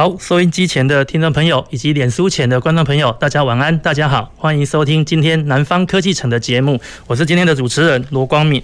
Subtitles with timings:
[0.00, 8.62] 好，收音机前的听众朋友以及脸书前的观众朋友，大家晚安，大家好，欢迎收听今天《南方科技城》的节目，我是今天的主持人罗光敏。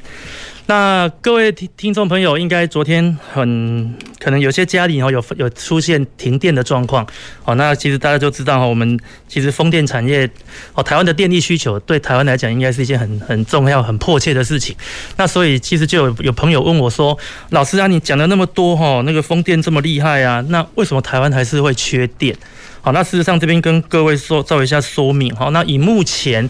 [0.69, 7.07] 那各位听听众朋友，应该昨天很可能有些家里哦有有出现停电的状况
[7.45, 7.55] 哦。
[7.55, 10.29] 那其实大家就知道哈，我们其实风电产业
[10.75, 14.75] 哦，台湾的电力需求对台湾来讲应该是一件很很重要、很迫切的事情。
[15.17, 17.17] 那所以其实就有有朋友问我说
[17.51, 22.37] ：“老师啊，你讲了那么多哈，那个风电这么厉害啊，那为什么台湾还是会缺电？”
[22.87, 25.35] 好，那事实上这边跟各位说做一下说明。
[25.35, 26.49] 好，那以目前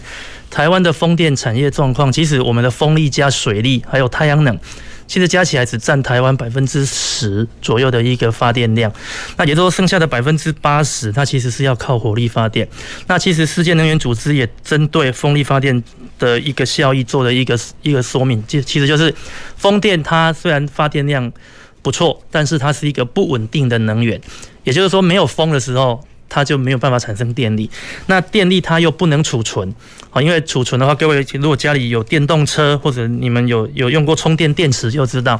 [0.51, 4.55] 台湾的风电产业状况，其实我们的风力加水力还有太阳能，
[5.07, 8.93] 其实加起来只占台湾百分之十左右的一个发电量。
[9.37, 12.67] 那也就是说，剩下的百分之八十，它其实是要靠火力发电。
[13.07, 15.83] 那其实世界能源组织也针对风力发电
[16.19, 19.11] 的一个效益做了一个一个说明，就其实就是
[19.55, 21.33] 风电它虽然发电量
[21.81, 24.21] 不错，但是它是一个不稳定的能源。
[24.63, 25.99] 也就是说，没有风的时候。
[26.29, 27.69] 它就没有办法产生电力，
[28.07, 29.73] 那电力它又不能储存，
[30.11, 35.39] 啊，因为储存的话，各位如果家里有电动车或者你们有有用过充电电池，就知道，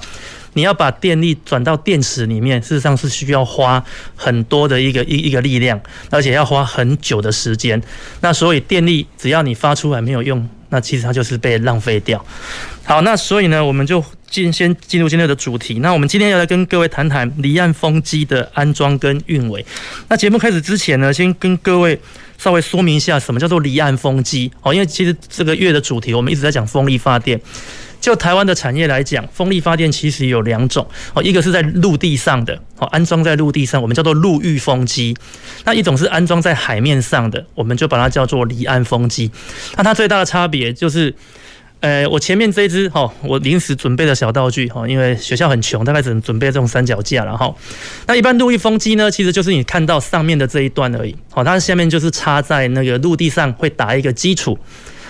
[0.53, 3.83] 你要把电力转到电池里面，事实上是需要花
[4.15, 7.81] 很多的一个一一个力量，而且要花很久的时间。
[8.21, 12.23] 那所以电力只要你发出来没有用，那其实它就是被浪费掉。
[12.83, 15.80] 好，那所以呢，我们就进先进入今天的主题。
[15.80, 19.66] 那我们今天要来跟各位谈谈离岸风机的安装跟运维。
[20.08, 22.00] 那节目开始之前呢，先跟各位
[22.38, 24.73] 稍微说明一下什么叫做离岸风机哦。
[24.73, 27.39] 因为其实这个月的主题我们一直在讲风力发电。
[27.99, 35.13] 就台湾的产业来讲，风力发电其实有两种哦，一个是在陆地上的哦，安装在陆地上，我们叫做陆域风机；
[35.65, 39.31] 那一种是安装在海面上的，我们就把它叫做离岸风机。
[39.75, 41.13] 那它最大的差别就是。
[41.80, 47.53] 呃，我前面这一支哈，我临时准备的小道具哈，因为学校很穷，大概只能准备这种三脚架了哈。
[48.07, 54.57] 那一般陆域风机呢，其实就是你看到上面的这一段而已，好，它下面就是插在那个陆地上会打一个基础。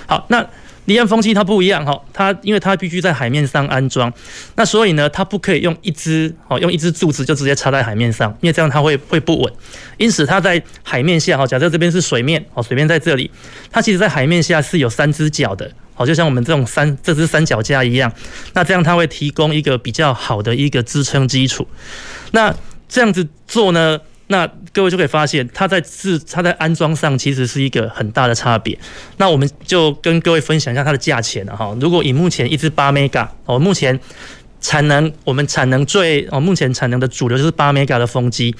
[0.07, 0.45] 好，那
[0.87, 4.11] 离岸风机它不一样哈，它因为它必须在海面上安装，
[4.55, 9.53] 那所以呢，它不可以用一支哦，用一支柱子就直接插在海面上，因为这样它会会不稳。
[9.97, 13.29] 因此它在海面下哈，假设这边是水面哦，水面在这里，
[13.71, 15.69] 它其实在海面下是有三只脚的。
[15.93, 18.09] 好，就像我们这种三这只三脚架一样，
[18.53, 21.67] 那这样它会提供一个比较好的一个支撑基础。
[22.31, 22.53] 那
[22.87, 24.47] 这样子做呢，那
[24.77, 28.77] 各位就可以发现，它在自它在安装上其实是一个很大的差别。
[29.17, 31.75] 那我们就跟各位分享一下它的价钱了哈。
[31.81, 33.99] 如果以目前一支八 mega 哦，目前
[34.61, 38.55] 产能我们产能最哦，目前产能的主流就是八 mega 的风机。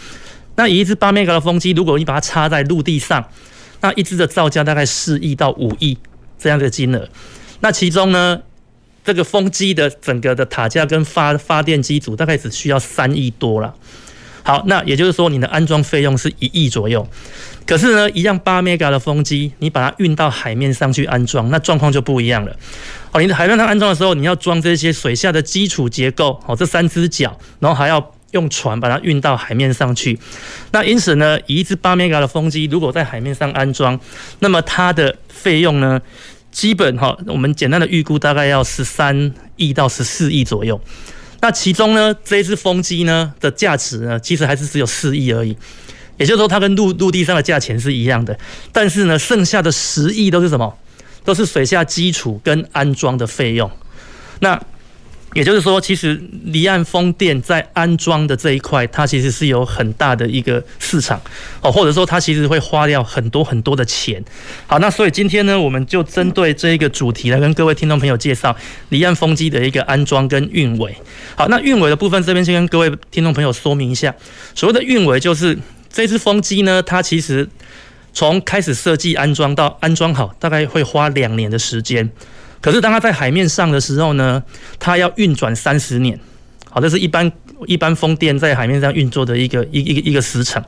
[0.55, 3.23] 那以一支八 mega 的风机，如果你把它插在陆地上，
[3.81, 5.95] 那一支的造价大概四亿到五亿。
[6.39, 7.09] 这样的金额，
[7.61, 8.41] 那其中呢，
[9.03, 13.73] 这个风机的整个的塔架跟发发电机组大概只需要三亿多了。
[14.47, 17.05] 好，那也就是说，你的安装费用是一亿左右。
[17.65, 22.55] 可是呢，一样八 mega 的风机，你把它运到海面上去安装，那状况就不一样了。
[23.11, 30.17] 哦，你的海面上安装的时候，你要装这些水下的基础结构，哦，这三只脚，然后还要用船把它运到海面上去。
[30.71, 33.99] 那因此呢，一只八 mega 的风机，如果在海面上安装，
[34.39, 36.01] 那么它的费用呢，
[36.51, 40.79] 基本哈，我们简单的预估大概要十三亿到十四亿左右。
[41.41, 45.55] 那其中呢，这一只风机呢的价值呢，其实还是只有四亿而已。
[46.17, 48.37] 也就是说，它跟陆陆地上的价钱是一样的。
[48.71, 50.77] 但是呢，剩下的十亿都是什么？
[51.23, 53.69] 都是水下基础跟安装的费用。
[54.39, 54.59] 那
[55.33, 61.21] 也就是说，其实离岸风电在安装的这一块，它其实是有很大的一个市场
[61.61, 64.23] 哦，或者说它其实会花掉很多很多的钱。
[64.65, 68.55] 好，那所以今天呢，我们就针对这一个主题来跟各位听众朋友介绍
[68.89, 70.95] 离岸风机的一个安装跟运维。
[71.35, 74.15] 好，那运维的部分这边先跟各位听众朋友说明一下，
[74.55, 75.55] 所谓的运维就是
[75.91, 77.47] 这支风机呢，它其实
[78.13, 82.09] 从开始设计安装到安装好，大概会花两年的时间。
[82.61, 84.43] 可是当它在海面上的时候呢，
[84.79, 86.19] 它要运转三十年，
[86.69, 87.31] 好，这是一般
[87.65, 90.63] 一般风电在海面上运作的一个一一个一个时程。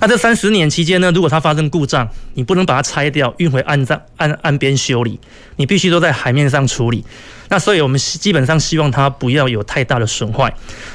[0.00, 5.18] 那这三十年期间呢，如果它发生故障，你不能把它拆掉运回岸上岸岸边修理，
[5.56, 7.04] 你必须都在海面上处理。
[7.50, 10.54] 那所以我们基本上希望它不要有太大的损坏。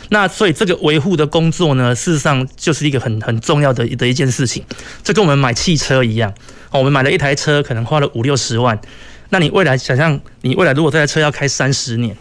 [0.09, 4.63] 那所以这个维护的工作呢，事实上就是一个很很重要的的一件事情。
[5.03, 6.31] 这跟我们买汽车一样，
[6.69, 8.79] 我们买了一台车，可能花了五六十万。
[9.33, 12.15] 那你未来想象，你未来如果这台车要开三十年，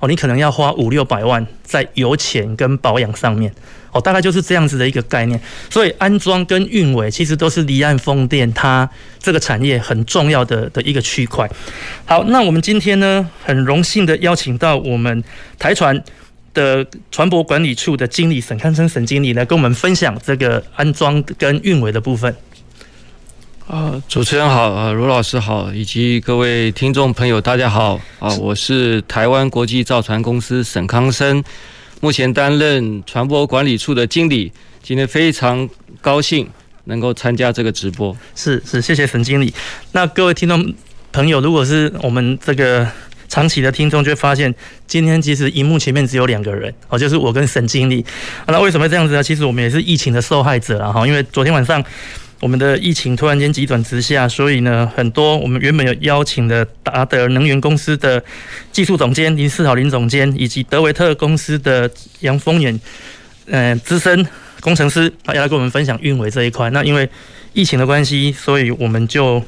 [0.00, 3.50] 哦，你可能要花五六百万在油钱跟保养上面。
[3.90, 5.40] 哦，大概就是这样子的一个概念，
[5.70, 8.86] 所以安装跟运维其实都是离岸风电它
[9.18, 11.50] 这个产业很重要的的一个区块。
[12.04, 15.24] 好，那我们今天呢，很荣幸的邀请到我们
[15.58, 15.98] 台船
[16.52, 22.36] 的船舶管理处的经理沈康生沈经理来跟我们分享这个安装跟运维的部分。
[23.66, 31.42] 啊，主持人好，啊，罗老师好，以及各位听众朋友，大家好，啊，我是台湾国际造船公司沈康生。
[32.00, 34.52] 目前担任船舶管理处的经理，
[34.84, 35.68] 今天非常
[36.00, 36.48] 高兴
[36.84, 38.16] 能够参加这个直播。
[38.36, 39.52] 是是，谢谢沈经理。
[39.90, 40.72] 那各位听众
[41.12, 42.86] 朋友，如果是我们这个
[43.26, 44.54] 长期的听众，就会发现
[44.86, 48.06] 今天其实荧幕前面只有两个人哦，就是我跟沈经理。
[48.46, 49.20] 那为什么这样子呢？
[49.20, 51.84] 其实我们也是疫情的受害者了哈，因为昨天晚上。
[52.40, 58.22] 我们的疫情突然间急转直下，所以呢，很多我们原本有邀请的达德能源公司的
[58.70, 61.90] 技术总监林世豪林总监，以及德维特公司的
[62.20, 62.78] 杨峰远，
[63.50, 64.26] 呃，资深
[64.60, 66.68] 工程师，要来跟我们分享运维这一块。
[66.70, 67.08] 那因为
[67.54, 69.42] 疫情的关系，所以我们就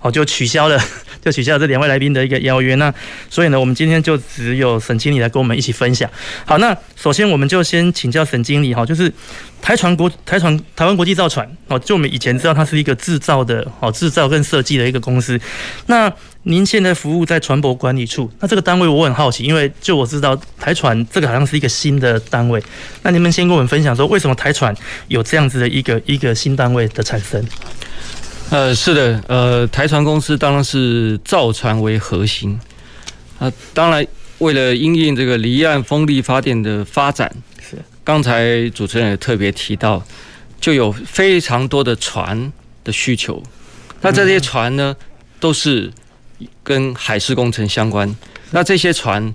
[0.00, 0.80] 哦就取消了。
[1.20, 2.94] 就取消了这两位来宾的一个邀约，那
[3.28, 6.08] 所以呢，我们今天就只有沈经理来跟我们一起分享。
[6.46, 9.12] 好，那首先我们就先请教沈经理哈，就是
[9.60, 15.38] 台船国台船台湾国际造船哦，就我们以前知道它是一个制造的哦，制造跟设计的一个公司。
[15.86, 16.10] 那
[16.44, 22.62] 您现在服务在船舶管理处，那这个单位我很好奇，因为就我知道台船这个好像是一个新的单位，
[23.02, 24.72] 那你们先跟我们分享说，为什么台船
[25.08, 27.44] 有这样子的一个一个新单位的产生？
[28.50, 32.58] 呃，是的，呃，台船公司当然是造船为核心，
[33.38, 34.06] 啊，当然
[34.38, 37.30] 为了因应这个离岸风力发电的发展，
[37.60, 37.76] 是。
[38.02, 40.02] 刚才主持人也特别提到，
[40.58, 42.50] 就有非常多的船
[42.82, 43.42] 的需求，
[44.00, 44.96] 那这些船呢，
[45.38, 45.92] 都是
[46.62, 48.16] 跟海事工程相关，
[48.50, 49.34] 那这些船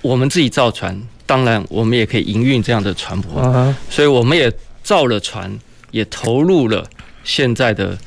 [0.00, 4.50] 我们自己造船，当然我们也可以营运这样的船舶，所以我们也
[4.82, 5.54] 造了船，
[5.90, 6.88] 也投入了
[7.22, 7.98] 现在的。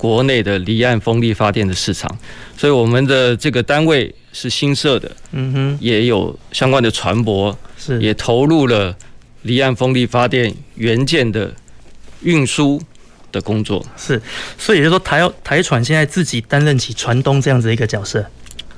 [0.00, 2.10] 国内的离岸风力发电的市场，
[2.56, 8.00] 所以我们的这个单位是新设的，嗯哼，也有相关的船舶，是。
[8.00, 8.96] 也投入了
[9.42, 11.52] 离岸风力发电元件的
[12.22, 12.80] 运输
[13.30, 14.18] 的工作，是，
[14.56, 18.24] 所以也就是说台台船现在自己担任起船东这样子一个角色。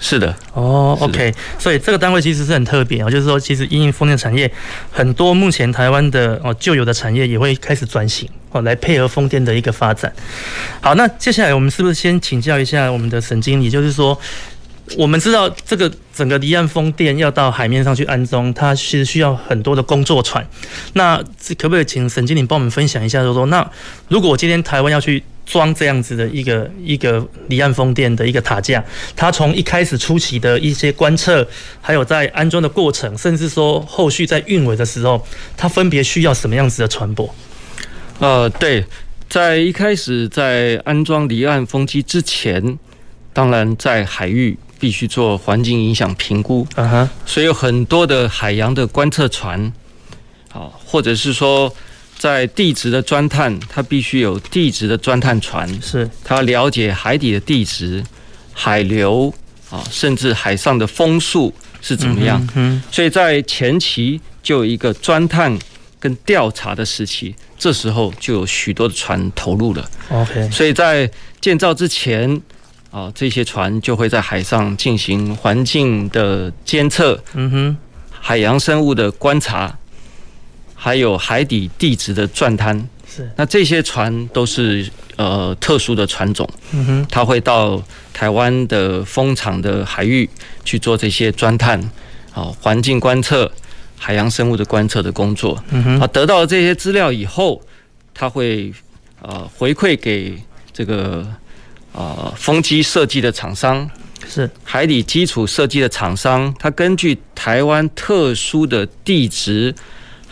[0.04, 4.50] 是的，哦，OK，所以这个单位其实是很特别哦，就是说，其实因为风电产业
[4.90, 10.12] 很多，目前台湾的哦旧有的产业也会开始转型哦，来配合风电的一个发展。
[10.80, 14.18] 好，那接下来我们是不是先请教一下我们的沈经理，就是说，
[14.96, 20.44] 我们知道这个整个离岸风电要到海面上去安装，它其实需要很多的工作船。
[20.94, 21.16] 那
[21.56, 23.70] 可不可以请沈经理帮我们分享一下，就是说，那
[24.08, 28.82] 如果今天台湾要去装这样子的一个一个离岸风电的一个塔架，
[29.16, 31.46] 它从一开始初期的一些观测，
[31.80, 35.26] 还有在安装的过程，甚至说后续在运维的时候，
[35.56, 37.28] 它分别需要什么样子的船舶？
[38.20, 38.84] 呃，对，
[39.28, 42.78] 在一开始在安装离岸风机之前，
[43.32, 49.72] 当然在海域必须做环境影响评估，嗯哼，所以有很多的海洋的观测船，
[50.50, 51.74] 好，或者是说。
[52.22, 58.00] 在地质的钻探，它必须有地质的钻探船，是它了解海底的地质、
[58.52, 59.34] 海流
[59.68, 62.40] 啊，甚至海上的风速是怎么样。
[62.54, 65.58] 嗯，嗯，所以在前期就有一个钻探
[65.98, 69.90] 跟调查的时期，这时候就有许多的船投入了。
[70.10, 71.10] OK，所以在
[71.40, 72.40] 建造之前
[72.92, 77.76] 啊，这些船就会在海上进行环境的监测，嗯哼，
[78.12, 79.76] 海洋生物的观察。
[80.84, 82.76] 还有海底地质的钻探，
[83.08, 83.30] 是。
[83.36, 84.84] 那这些船都是
[85.14, 87.80] 呃特殊的船种，嗯哼，它会到
[88.12, 90.28] 台湾的风场的海域
[90.64, 91.80] 去做这些钻探，
[92.34, 93.48] 啊，环境观测、
[93.96, 97.62] 海洋生物的观测的工作，嗯哼，啊，得到了这些资料以后，
[98.12, 98.72] 它会
[99.20, 100.36] 呃回馈给
[100.72, 101.24] 这个
[101.92, 103.88] 呃风机设计的厂商，
[104.28, 104.50] 是。
[104.64, 109.72] 海底基础设计的厂商，它根据台湾特殊的地质。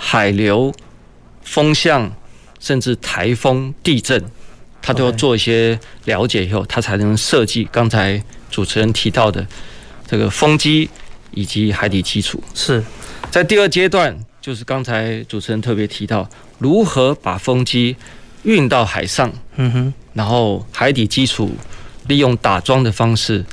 [0.03, 0.73] 海流、
[1.43, 2.11] 风向，
[2.59, 4.25] 甚至台风、地震，
[4.81, 9.47] 他都要做一些了解以后，他才能设计刚才主持人提到的
[10.07, 10.89] 这个风机
[11.33, 12.43] 以及海底基础。
[12.55, 12.83] 是
[13.31, 16.27] 在第二阶段，就是刚才主持人特别提到，
[16.59, 17.95] 如何把风机
[18.45, 21.53] 运到海上，嗯哼，然后海底基础
[22.09, 23.45] 利用打桩的方式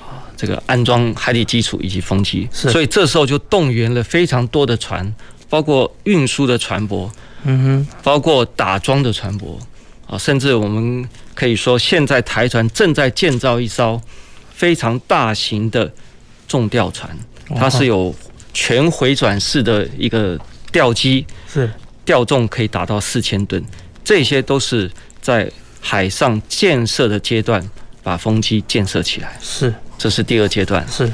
[0.00, 2.48] 啊，这个安装海底基础以及风机。
[2.50, 5.14] 所以这时候就动员了非常多的船，
[5.54, 7.08] 包括运输的船舶，
[7.44, 9.56] 嗯哼，包括打桩的船舶
[10.04, 14.02] 啊，甚至我们可以说，现在台船正在建造一艘
[14.52, 15.88] 非常大型的
[16.48, 17.16] 重吊船，
[17.54, 18.12] 它是有
[18.52, 20.36] 全回转式的一个
[20.72, 21.70] 吊机，是
[22.04, 23.64] 吊重可以达到四千吨，
[24.02, 24.90] 这些都是
[25.22, 25.48] 在
[25.80, 27.64] 海上建设的阶段
[28.02, 29.38] 把风机建设起来。
[29.40, 30.84] 是，这是第二阶段。
[30.90, 31.08] 是，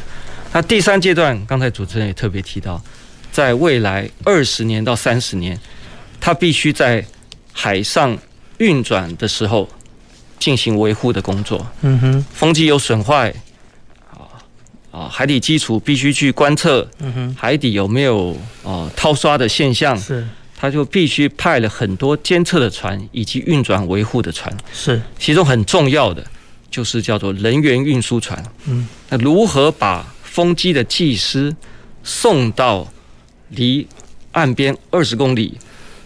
[0.55, 2.83] 那第三阶段，刚才主持人也特别提到，
[3.33, 5.59] 在未来二十年到三十年，
[6.21, 7.05] 它必须在
[7.53, 8.17] 海上
[8.59, 9.69] 运转的时候
[10.39, 11.67] 进行维护的工作。
[11.83, 13.33] 嗯哼，风机有损坏。
[14.11, 14.27] 啊
[14.91, 19.97] 啊，海底基础必须去观测，嗯哼海底有没有啊掏刷的现象？
[19.97, 24.53] 是，他就必须派了很多监测的船以及运转维护的船。
[24.73, 26.25] 是，其中很重要的
[26.71, 28.43] 就是叫做人员运输船。
[28.67, 31.55] 嗯，那如何把风机的技师
[32.03, 32.87] 送到
[33.51, 33.87] 离
[34.33, 35.59] 岸边二十公里、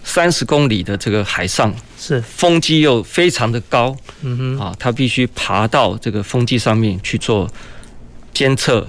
[0.02, 1.74] 三十公里的这个海上？
[1.98, 3.96] 是，风机又非常的高。
[4.22, 7.50] 嗯哼，啊，它必须爬到这个风机上面去做。
[8.34, 8.84] 监测、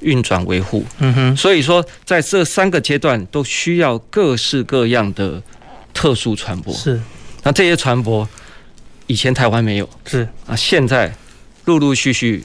[0.00, 5.42] 运转、维护，嗯哼，所以说在这三个阶段都需要各式各样的
[5.94, 6.76] 特殊船舶。
[6.76, 7.00] 是，
[7.42, 8.28] 那这些船舶
[9.06, 11.10] 以前台湾没有，是啊，现在
[11.64, 12.44] 陆陆续续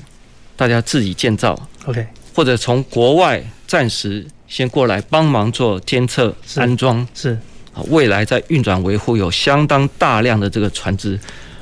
[0.55, 7.37] 大家自己建造，OK，或者从国外暂时先过来帮忙做监测、安装，是。
[7.73, 11.19] 啊，未来在运转维护有相当大量的这个船只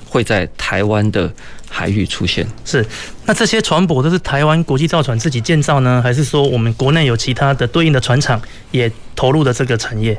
[0.07, 1.31] 会在台湾的。
[1.67, 2.47] 海域出现。
[2.63, 2.85] 是，
[3.25, 10.17] 那这些船舶都是台湾国际造船自己建造呢，还是说我们国内有其他的对应的船厂也投入了这个产业？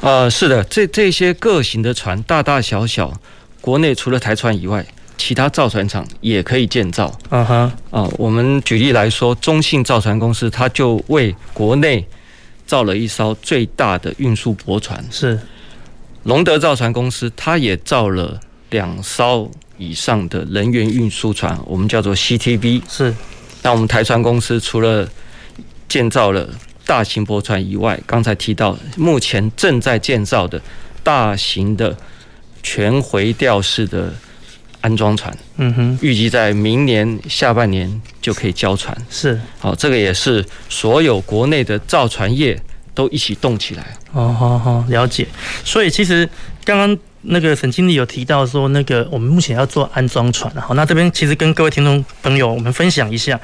[0.00, 3.12] 呃，是的，这这些各型的船，大大小小，
[3.60, 4.86] 国内除了台船以外，
[5.16, 7.12] 其他造船厂也可以建造。
[7.30, 12.06] 嗯哼，啊，我们举例来说，中信造船公司，它就为国内
[12.66, 15.04] 造了一艘最大的运输驳船。
[15.10, 15.38] 是，
[16.24, 19.50] 龙德造船公司，它也造了两艘。
[19.78, 22.80] 以上的人员运输船，我们叫做 CTV。
[22.88, 23.14] 是，
[23.60, 25.06] 那我们台船公司除了
[25.86, 26.48] 建造了
[26.86, 30.58] 大型驳船以外，刚才提到目前正在建造的
[31.02, 31.94] 大型的
[32.62, 34.10] 全回吊式的
[34.86, 35.36] 安装船。
[35.56, 37.90] 嗯哼，预计在明年下半年
[38.22, 38.96] 就可以交船。
[39.10, 42.56] 是，好，这个也是所有国内的造船业
[42.94, 43.96] 都一起动起来。
[44.12, 45.26] 哦，好好了解。
[45.64, 46.28] 所以其实
[46.64, 46.96] 刚刚。
[47.22, 53.40] 那个沈经理有提到说，那个我们目前要做安装船，好，那这边其实跟各位听众朋友我们分享一下，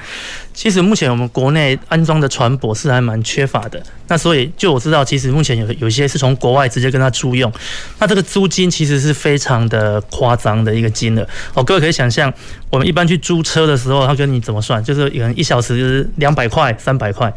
[0.53, 7.51] 其实目前我们国内安装的船舶是还蛮缺乏的，那所以就我知道，其实目前有有一些是从国外直接跟他租用，
[7.99, 12.33] 那这个租金其实是非常的夸张的一个金额哦，各位可以想象，
[12.69, 17.33] 我们一般去租车的时候，他跟你怎么算，就是有人一小时两百块、三百块，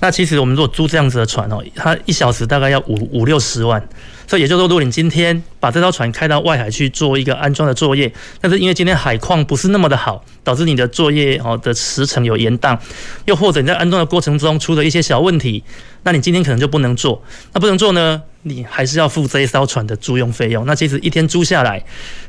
[0.00, 3.80] 那其实我们如果租这样子的船哦，它一小时大概要五五六十万。
[4.26, 12.78] 所以也就是说，如果你今天把这艘船开到外海去做一个安装的作业，但是因为今天海况不是那么的好，导致你的作业哦的时程有延宕，
[13.24, 15.64] 又或者你在安装的过程中出了一些小问题，
[16.02, 17.24] 那你今天可能就不能做。
[17.54, 20.66] 那不能做呢，你还是要付这一艘船的租用费用。
[20.66, 21.82] 那其实一天租下来，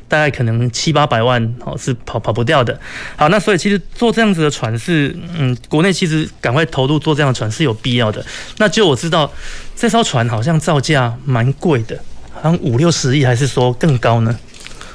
[0.08, 2.80] 大概可能七八百万哦，是跑跑不掉的。
[3.16, 8.24] 好，那所以其实做这样子的船是，嗯，国内其实赶快投入做这样的船是有必要的。
[8.56, 9.30] 那就我知道。
[9.78, 12.00] 这艘船好像造价蛮贵的，
[12.36, 14.38] 好像五六十亿，还是说更高呢？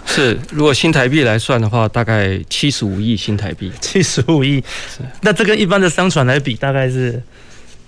[0.05, 3.71] 是，如果新台币来算的话，大概七十五亿新台币。
[3.79, 5.03] 七十五亿，是。
[5.21, 7.21] 那这跟一般的商船来比，大概是，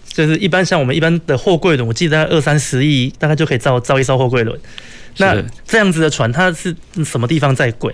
[0.07, 4.59] 就是一般像我们一般的货柜轮，我记得大概二三十亿，大概就可以造造一艘货柜轮。
[5.17, 5.35] 那
[5.67, 7.93] 这样子的船，它是什么地方在贵？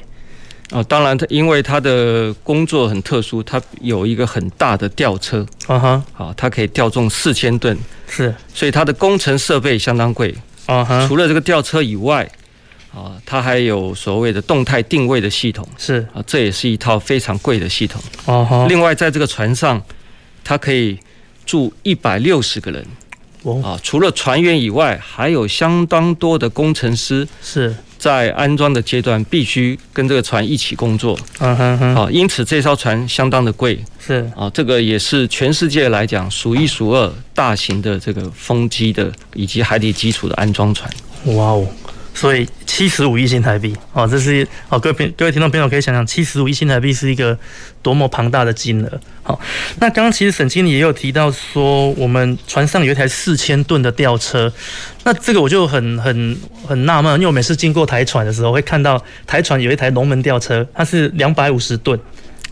[0.72, 7.76] 哦，当然，它因为它的工作很特殊，它有一个很大的吊车，啊哈，好，它可以吊重四千吨，
[8.08, 10.36] 是，所以它的工程设备相当贵，
[11.08, 12.30] 除了这个吊车以外，
[12.94, 18.02] 啊，它还有所谓的动态定位的系统，是啊，这也是一套非常贵的系统。
[18.68, 19.82] 另外，在这个船上，
[20.44, 21.00] 它可以
[21.46, 22.86] 住一百六十个人，
[23.64, 27.76] 啊，除了船员以外，还有相当多的工程师，是。
[28.00, 31.20] 在安装的阶段，必须跟这个船一起工作。
[31.40, 31.94] 嗯哼哼。
[31.94, 33.78] 好，因此这艘船相当的贵。
[34.00, 40.90] 是啊，这个也是全世界来讲数一数二大型的这个风机的以及海底基础的安装船。
[41.26, 41.68] 哇哦，
[42.14, 47.38] 所以七十五亿新台币哦，这是哦，各位各位听众朋友可以想想，七十五亿新台币是一个
[47.82, 49.00] 多么庞大的金额。
[49.24, 49.40] 好，
[49.80, 54.52] 那刚刚其实沈经理也有提到说，我们船上有一台四千吨的吊车，
[55.06, 56.38] 那这个我就很很
[56.68, 61.98] 很纳闷，因为我每次经过台船的时候，会看到台船有一台龙门吊车，它是两百五十吨，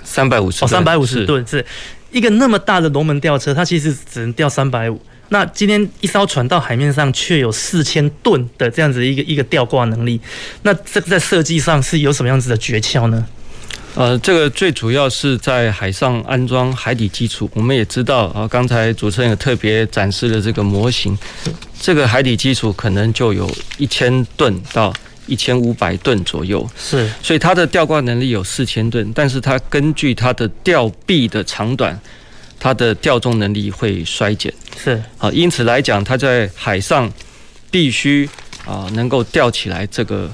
[0.03, 1.65] 三百五十哦，三百五十吨是
[2.11, 5.01] 一个那么大的龙门吊车，它其实只能吊三百五。
[5.29, 10.19] 那今天一艘船到海面上，却有四千吨的这样子一个一个吊挂能力，
[10.61, 13.25] 那这个在设计上是有什么样子的诀窍呢？
[13.95, 17.49] 呃，这个最主要是在海上安装海底基础。
[17.55, 21.17] 我们也知道啊，刚才主持人也特别展示了这个模型，
[21.81, 24.93] 这个海底基础可能就有一千吨到
[25.25, 31.99] 一千五百吨左右，是，所以它的吊挂能力有四千吨，但是它根据它的吊臂的长短。
[32.59, 35.01] 它的吊重能力会衰减，是。
[35.17, 37.11] 啊，因此来讲，它在海上
[37.69, 38.27] 必须
[38.65, 40.29] 啊能够吊起来这个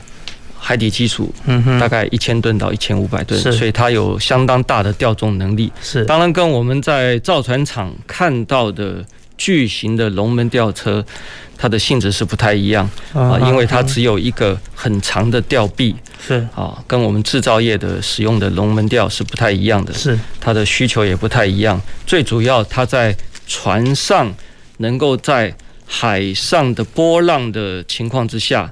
[0.57, 5.71] 海底基础，嗯哼，大概一千吨到一千五百吨，所以它有相当大的吊重能力。
[5.81, 9.05] 是，当然跟我们在造船厂看到的
[9.43, 11.03] 巨型的龙门吊车。
[11.55, 21.79] 它的性质是不太一样啊，因为它只有一个很长的吊臂，是啊，跟我们制造业的使用的龙门吊是不太一样的，是它的需求也不太一样。
[22.05, 23.15] 最主要，它在
[23.47, 24.33] 船上
[24.77, 28.69] 能够在海上的波浪的情况之下，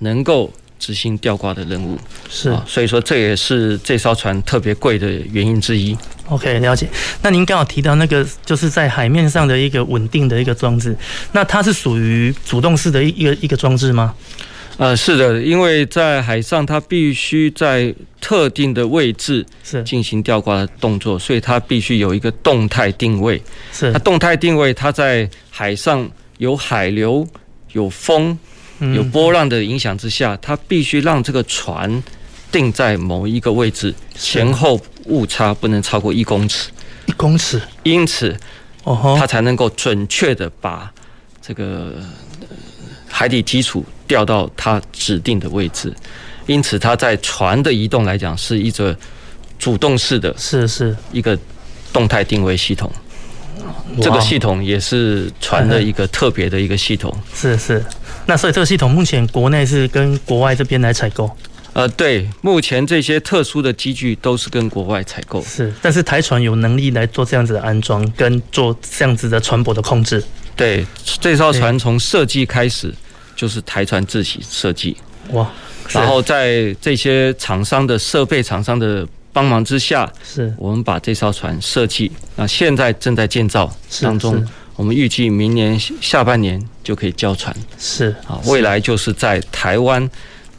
[0.00, 0.52] 能够。
[0.76, 5.96] 执行吊挂的任务是，啊所以说这也是这艘船特别贵的原因之一。
[6.28, 6.88] OK，了解。
[7.22, 10.96] 那您刚好提到那个，就是在海面上的一个稳定的一个装置，
[11.32, 14.14] 那它是属于主动式的一一个一个装置吗？
[14.76, 23.40] 呃，是的，因为在海上，它必须在特定的位置是进行吊挂的动作，所以它必须有一个动态定位。
[23.72, 27.26] 是，它动态定位，它在海上有海流、
[27.72, 28.38] 有风。
[28.92, 32.02] 有波浪的影响之下，它必须让这个船
[32.54, 36.70] 定在某一个位置，前后误差不能超过一公尺。
[37.06, 38.32] 一公尺，因此，
[38.84, 40.88] 哦，它才能够准确的把
[41.42, 41.94] 这个
[43.08, 45.92] 海底基础调到它指定的位置。
[46.46, 48.96] 因此，它在船的移动来讲是一个
[49.58, 51.36] 主动式的，是是一个
[51.92, 52.88] 动态定位系统。
[54.00, 57.12] 这个系统也是船的一个特别的一个系统。
[57.34, 57.84] 是是。
[58.26, 61.28] 那所以这个系统目前国内是跟国外这边来采购？
[61.74, 65.42] 呃，对，目前这些特殊的机具都是跟国外采购。
[65.42, 70.24] 是，但是台船有能力来做这样子的安装，跟做这样子的船舶的控制。
[70.54, 70.86] 对，
[71.20, 72.94] 这艘船从设计开始
[73.34, 74.96] 就是台船自己设计。
[75.30, 75.50] 哇！
[75.90, 84.46] 然后在这些厂商的设备厂商的帮忙之下，是我们把这艘船设计，那现在正在建造当中。
[84.76, 90.10] 我们预计明年下半年就可以交船，是啊，未来就是在台湾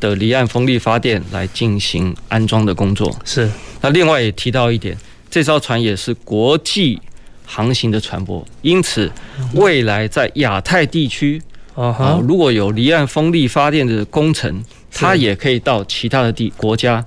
[0.10, 3.13] 的离岸风力发电来进行安装的工作。
[3.24, 3.50] 是，
[3.82, 4.96] 那另外也提到一点，
[5.30, 7.02] 这艘船也是国际
[7.46, 9.12] 航行的船舶，因此
[9.54, 11.41] 未来在亚太地区
[11.74, 17.04] 啊，如果有离岸风力发电的工程，它也可以到其他的地国家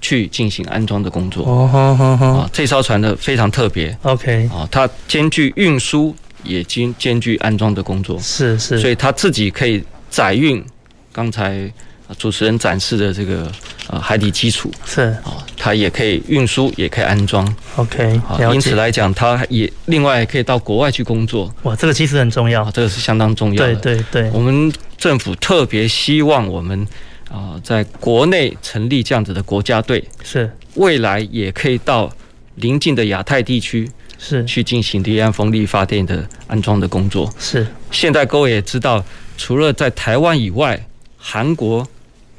[0.00, 1.44] 去进行安装的工作。
[1.46, 3.96] 哦，啊，这艘船呢非常特别。
[4.02, 6.14] OK，啊，它兼具运输。
[6.46, 10.62] 也兼兼具安装的工作，是是，所以它自己可以载运
[11.10, 11.72] 刚才
[12.18, 13.50] 主持人展示的这个
[13.88, 17.46] 呃海底基础，是啊，它也可以运输，也可以安装。
[17.76, 18.20] OK，
[18.52, 21.52] 因此来讲，它也另外可以到国外去工作。
[21.62, 23.74] 哇，这个其实很重要，这个是相当重要的。
[23.76, 26.86] 对对对，我们政府特别希望我们
[27.30, 32.12] 啊，在国内成立这样子的国家队，是未来也可以到
[32.56, 33.90] 邻近的亚太地区。
[34.16, 37.30] 是去进行离岸风力发电的安装的工作。
[37.38, 39.04] 是，现在各位也知道，
[39.36, 40.82] 除了在台湾以外，
[41.18, 41.86] 韩国、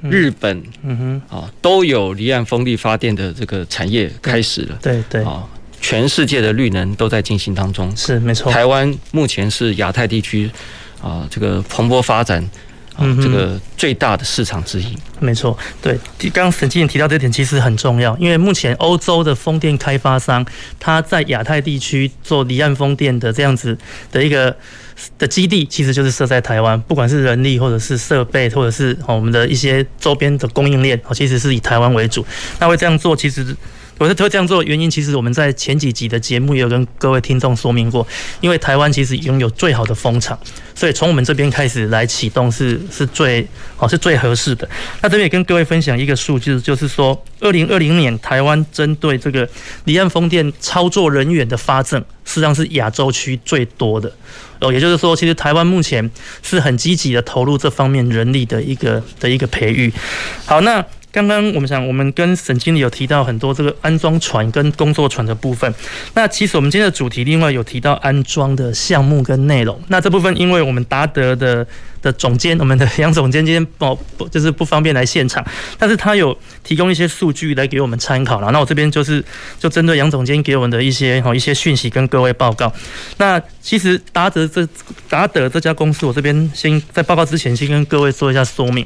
[0.09, 4.77] 日本，嗯哼，啊，都有离岸风力发电的这个产业开始了。
[4.81, 5.43] 对对，啊，
[5.81, 7.95] 全世界的绿能都在进行当中。
[7.95, 8.51] 是，没错。
[8.51, 10.49] 台湾目前是亚太地区
[11.01, 12.47] 啊，这个蓬勃发展。
[12.97, 14.85] 嗯，这个最大的市场之一，
[15.19, 15.57] 没错。
[15.81, 15.99] 对，
[16.31, 20.45] 刚刚沈经理提到这点其实很重要，因为目前欧洲的风电开发商，
[20.79, 23.77] 他在亚太地区做离岸风电的这样子
[24.13, 24.55] 的一个
[25.17, 32.25] 的基地，其实就是设在台湾，不管是人力或者是设备，或者是我们的一些周边的供应链，其实是以台湾为主。
[32.59, 33.55] 那会这样做，其实
[33.97, 38.05] 我是会这样做的原因，其实我们在前几集的节目也有跟各位听众说明过，
[38.41, 40.37] 因为台湾其实拥有最好的风场，
[40.73, 44.67] 所以从我们这边开始来启动是是最哦是最合适的。
[45.01, 49.47] 那这边也跟各位分享一个数据，就是说，二零二零年台湾针对这个
[49.85, 54.13] 离岸风电操作人员的发证，实际上是亚洲区最多的
[54.61, 54.73] 哦。
[54.73, 56.09] 也就是说，其实台湾目前
[56.41, 59.91] 是很积极的投入这方面人力的一个的一个培育。
[60.45, 60.85] 好，那。
[61.15, 65.73] 刚刚我们想，我们跟沈经理有提到很多这个安装船跟工作船的部分。
[66.13, 69.81] 那其实我们今天的主题另外有提到安装的项目跟内容。
[69.87, 71.65] 那这部分因为我们达德的
[72.05, 75.43] 的总监，我们的杨总监今天不不就是不方便来现场，
[75.79, 78.51] 但是他有提供一些数据来给我们参考了。
[78.51, 79.23] 那我这边就是
[79.59, 82.71] 就针对杨总监给我们的一些好一些讯息跟各位报告。
[83.17, 84.67] 那其实达德这
[85.09, 88.85] 达德这家公司，我这边先在报告之前先跟各位做一下说明。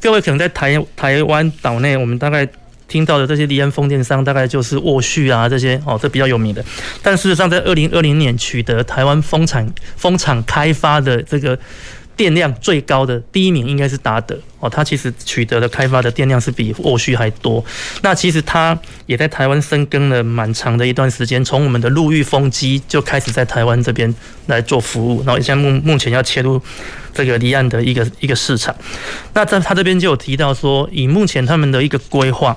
[0.00, 2.48] 各位可能在台台湾岛内，我们大概
[2.88, 6.64] 听到的这些离岸风电商，大概就是沃旭啊这些哦，这比较有名的。
[7.00, 11.56] 但事实上，在二零二零年取得台湾风场风场开发的这个。
[12.16, 17.62] 电量最高的第一名应该是达德哦，它其实取得的开发的电量是比沃旭还多。
[18.02, 24.12] 那其实它也在台湾深耕了蛮长的一段时间，从我们的陆域风机就开始在台湾这边
[24.46, 26.60] 来做服务，然后现在目目前要切入
[27.12, 28.74] 这个离岸的一个一个市场。
[29.34, 32.56] 那在他这边就有提到说，以目前他们的一个规划。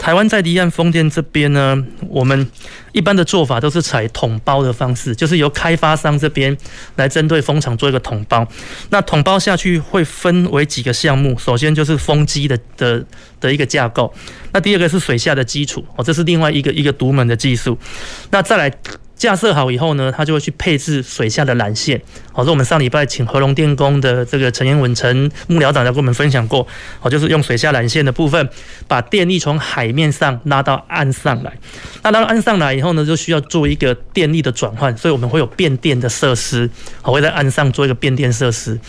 [0.00, 1.76] 台湾在离岸风电这边呢，
[2.08, 2.50] 我们
[2.92, 6.56] 一般的做法都是采统包的方式，就是由开发商这边
[6.96, 8.48] 来针对风场做一个统包。
[8.88, 13.04] 那统包下去会分为几个项目，首先就是风机的的
[13.38, 14.10] 的一个架构，
[14.52, 17.78] 那第二个是水下的基础哦，这是另外一个一个独门的技术。
[18.30, 18.72] 那再来。
[19.20, 22.00] 架设好以后呢，它就会去配置水下的缆线。
[22.40, 26.66] 好，说我们上礼拜请和龙电工的这个陈延文陈幕僚长来跟我们分享过，
[26.98, 28.48] 好，就是用水下缆线的部分，
[28.88, 31.52] 把电力从海面上拉到岸上来。
[32.02, 36.70] 那拉到岸上来以后呢，就需要做一个电力的转换，所以我们会有变电的设施，
[37.02, 38.80] 好，会在岸上做一个变电设施。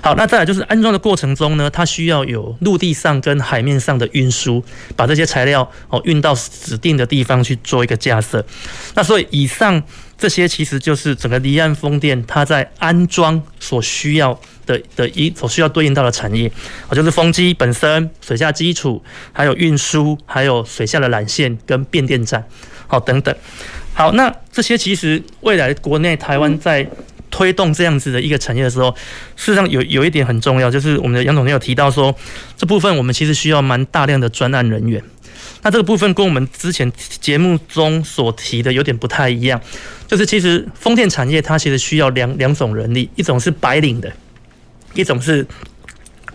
[0.00, 4.64] 好，那再来就是安装的过程中呢，它需要有陆地上跟海面上的运输，
[4.96, 8.44] 把这些材料哦运到指定的地方去做一个架设。
[8.96, 9.80] 那所以以上。
[10.18, 16.50] 这些其实就是整个离岸风电它在安装所需要的的一所需要对应到的产业，
[16.88, 19.02] 啊，就是风机本身、水下基础，
[19.32, 22.42] 还有运输，还有水下的缆线跟变电站，
[22.86, 23.34] 好等等。
[23.92, 26.86] 好，那这些其实未来国内台湾在
[27.30, 28.90] 推动这样子的一个产业的时候，
[29.36, 32.14] 事实上有有一点很重要，就是我们的杨总监有提到说，
[32.56, 35.02] 这部分我们其实需要蛮大量的专案人员。
[35.66, 39.60] 那这个部分跟我们之前节目中所提的有点不太一样，
[40.06, 44.12] 就是其实风电产业它其实需要两两种人力，一种是白领的，
[44.94, 45.44] 一种是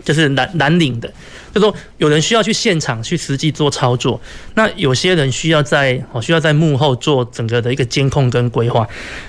[0.04, 1.10] 就是蓝蓝领的。
[1.52, 4.20] 就说有人需要去现场去实际做操作，
[4.54, 8.86] 那有些人需要在哦需要在幕后做整个的一个监控跟规划，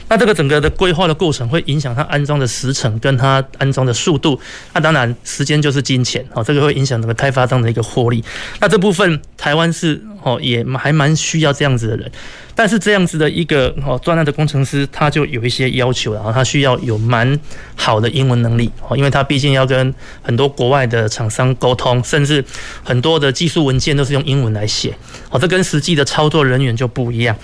[0.08, 4.40] 那这个整个的规划的过程会影响它安装的时程跟它安装的速度，
[4.74, 8.24] 那当然时间就是金钱哦，这个会影响整个开发商的一个获利，
[8.60, 12.12] 那这部分台湾是哦也还蛮需要这样子的人。
[12.56, 17.40] 但是这样子的一个哦专案的工程师，他就有一些要求，然后他需要有蛮
[17.76, 22.44] 好的英文能力哦，因为他毕竟要跟很多国外的厂商沟通，甚至
[22.84, 24.96] 很多的技术文件都是用英文来写
[25.32, 27.36] 哦，这跟实际的操作人员就不一样。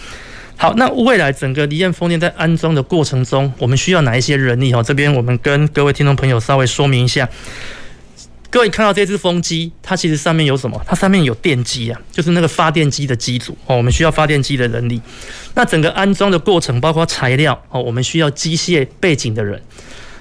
[0.56, 4.84] 好，那未来整个离岸风电在安装的过程中，我们需要哪一些人力哦？
[4.84, 7.28] 这边我们跟各位听众朋友稍微说明一下。
[8.52, 10.82] 各位看到这只风机，它其实上面有什么？
[10.88, 13.78] 它上面有电机啊，就是那个发电机的机组哦。
[13.78, 15.00] 我们需要发电机的人力。
[15.54, 19.62] 那整个安装的过程，包括材料哦，我们需要机械背景的人。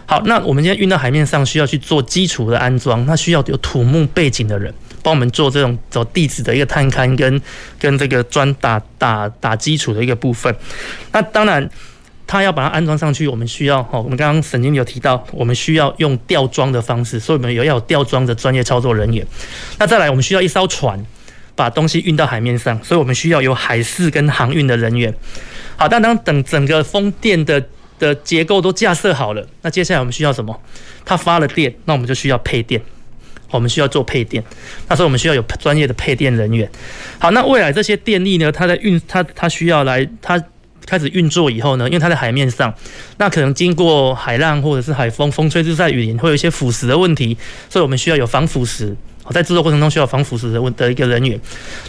[0.05, 7.41] 好，那我们今天运到海面上，需要去做基础的安装，那需要有土木背景的人帮我们做这种走地质的一个探勘跟
[7.79, 10.55] 跟这个砖打打打基础的一个部分。
[11.13, 11.69] 那当然。
[12.29, 14.03] 他要把它安装上去，我们需要哦。
[14.03, 19.27] 我们刚刚沈经理有提到，我们需要用吊装的方式，所以我们也要有吊装的专业操作人员。
[19.79, 21.03] 那再来，我们需要一艘船
[21.57, 25.13] 把东西运到海面上，所以我们需要有海事跟航运的人员。
[25.77, 27.65] 好，但当等整个风电的
[27.99, 30.61] 的结构都架设好了，那接下来我们需要什么？
[31.07, 32.79] 它发了电，那我们就需要配电，
[33.51, 34.45] 我们需要做配电。
[34.87, 36.71] 那时候我们需要有专业的配电人员。
[37.19, 38.53] 好，那未来这些电力呢？
[38.53, 40.39] 它在运，它它需要来它。
[40.89, 42.75] 开始运作以后呢，因为它在海面上，
[43.19, 47.37] 那可能经过海浪或者是海风，风吹日晒雨淋，会有一些腐蚀的问题，
[47.69, 48.95] 所以我们需要有防腐蚀。
[49.31, 51.39] 在制作过程中需要防腐蚀的问的一个人员。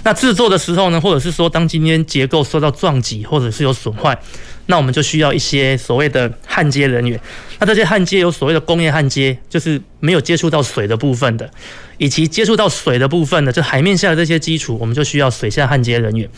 [0.04, 4.20] 那制作的时候呢，或者是说当今天结构受到撞击或者是有损坏，
[4.66, 7.18] 那我们就需要一些所谓的焊接人员。
[7.60, 11.50] 那这些焊接有所谓的工业焊接，就是没有接触到水的部分的，
[11.98, 16.30] 以及接触到水的部分的，就海面下的这些基础，我们就需要水下焊接人员。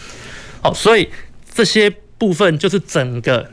[0.61, 1.09] 好，所以
[1.51, 3.49] 这些部分就是整个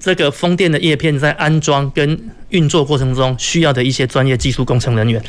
[0.00, 5.22] 这个风电的叶片在安装跟运作过程中需要的一些专业技术工程人员。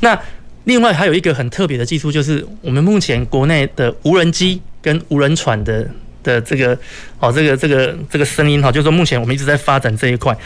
[0.00, 0.20] 那
[0.64, 5.88] 另外还有一个很特别的技术，就是我们目前国内的无人机跟无人船的
[6.22, 6.78] 的这个
[7.18, 10.36] 哦，这个这个这个声音哈，就是说目前我们一直在发展这一块。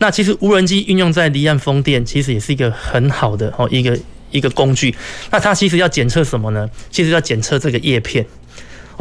[0.00, 3.96] 那其实无人机运用在离岸风电，其实也是一个很好的哦一个
[4.32, 4.92] 一个工具。
[5.30, 6.68] 那它其实要检测什么呢？
[6.90, 8.26] 其实要检测这个叶片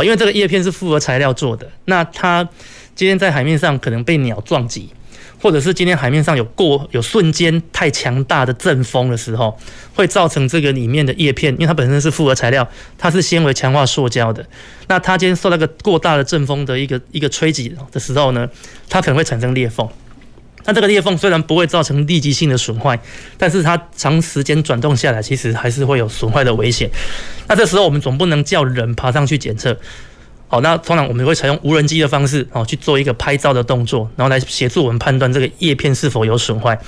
[0.03, 1.69] 因为这个叶片是复合材料做的。
[1.85, 2.47] 那它
[2.95, 4.89] 今天在海面上可能被鸟撞击。
[5.41, 9.57] 或者是今天海面上有过有瞬间太强大的阵风的时候，
[9.95, 14.45] 会造成这个里面的叶片，因为它本身是复合材料，它是纤维强化塑胶的。
[14.89, 18.49] 那它今天受那个过大的阵风的一个一个吹击的时候呢，
[18.89, 19.87] 它可能会产生裂缝。
[20.69, 22.99] 那这个裂缝虽然不会造成立即性的损坏，
[23.39, 26.87] 但是它长时间转动下来，其实还是会有损坏的危险。
[27.47, 29.75] 那这时候我们总不能叫人爬上去检测。
[30.47, 36.79] 好，那通常我们会采用无人机的方式，哦，去做一个拍照的动作，然后来协助我们判断这个叶片是否有损坏。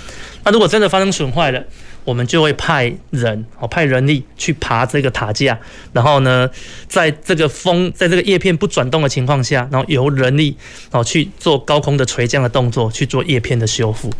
[0.44, 1.64] 那如果真的发生损坏了，
[2.04, 5.58] 我们就会派人，哦，派人力去爬这个塔架，
[5.94, 6.50] 然后呢，
[6.88, 10.56] 在这个风，在这个叶片不转动的情况下，然后由人力，
[10.92, 14.12] 哦，去做高空的垂降的动作，去做叶片的修复。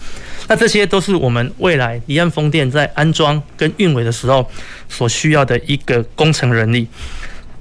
[0.48, 4.50] 那这些都是我们未来离岸风电在安装跟运维的时候
[4.90, 6.88] 所需要的一个工程人力。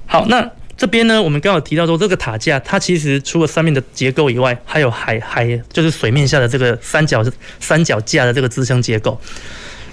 [0.05, 0.51] 好，那。
[0.77, 7.23] 这边呢，我们刚好提到说，这个塔架它其实除了上面的结构以外，还有海海就是水面下的这个三角
[7.59, 9.21] 三角架的这个支撑结构。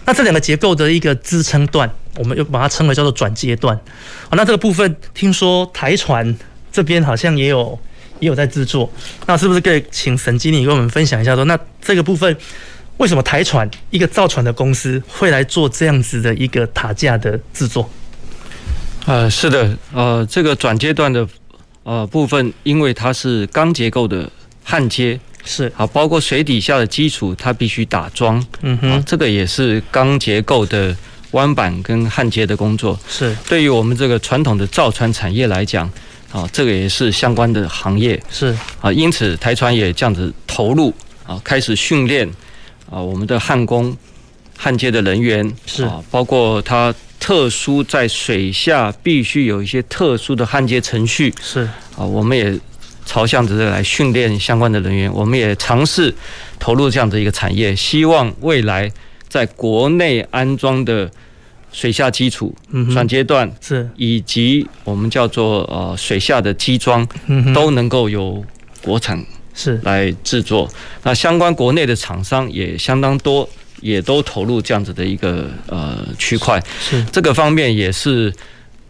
[0.09, 3.79] 那这两个结构的一个支撑段，我们又把它称为叫做转接段。
[4.31, 6.35] 好，那这个部分听说台船
[6.73, 7.79] 这边好像也有
[8.19, 8.91] 也有在制作，
[9.27, 12.35] 那是不是可以请沈经理跟我们分享一下说，那这个部分
[12.97, 17.91] 为什么台船一个造船的公司会来做这样子的一个塔架的制作？
[19.05, 21.29] 呃，是的，呃，这个转接段的
[21.83, 24.31] 呃部分，因为它是钢结构的
[24.65, 25.73] 焊接，是。
[25.75, 30.95] 啊，包括水底下的基础，它必须打桩，嗯哼，这个也是钢结构的
[31.31, 33.01] 弯板跟焊接的工作。
[33.09, 33.35] 是。
[33.49, 35.91] 对于我们这个传统的造船产业来讲，
[36.31, 38.23] 啊，这个也是相关的行业。
[38.31, 38.55] 是。
[38.83, 40.93] 啊，因此台船也这样子投入
[41.27, 42.29] 啊，开始训练
[42.91, 43.97] 啊，我们的焊工、
[44.57, 45.51] 焊接的人员。
[45.65, 45.85] 是。
[45.85, 46.95] 啊，包括它。
[47.21, 51.69] 特殊在水下必须有一些特殊的焊接程序，是。
[51.97, 52.57] 啊，我们也
[53.09, 56.15] 朝向着来训练相关的人员，我们也尝试
[56.59, 58.93] 投入这样的一个产业，希望未来
[59.29, 61.11] 在国内安装的
[61.73, 62.55] 水下基础、
[62.93, 63.89] 转阶段是。
[63.97, 67.09] 以及我们叫做呃水下的基桩，
[67.55, 68.45] 都能够由
[68.83, 69.19] 国产
[69.55, 69.81] 是。
[69.85, 70.69] 来制作。
[71.03, 73.49] 那相关国内的厂商也相当多。
[73.81, 77.01] 也都投入这样子的一个呃区块，是。
[77.13, 78.35] 这个方面也是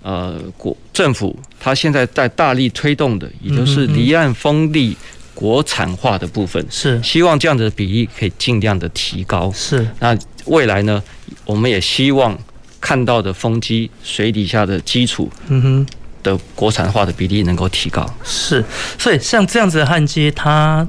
[0.03, 4.97] 呃国政府它现在在大力推动的，也就是离岸风力
[5.35, 9.53] 国产化的部分，是希望这样子的比例可以尽量的提高。
[9.53, 11.03] 是那未来呢，
[11.45, 12.37] 我们也希望
[12.81, 15.87] 看到的风机水底下的基础，嗯哼
[16.23, 18.05] 的国产化的比例能够提高。
[18.25, 18.65] 是，
[18.99, 20.87] 所以像这样子的焊接，它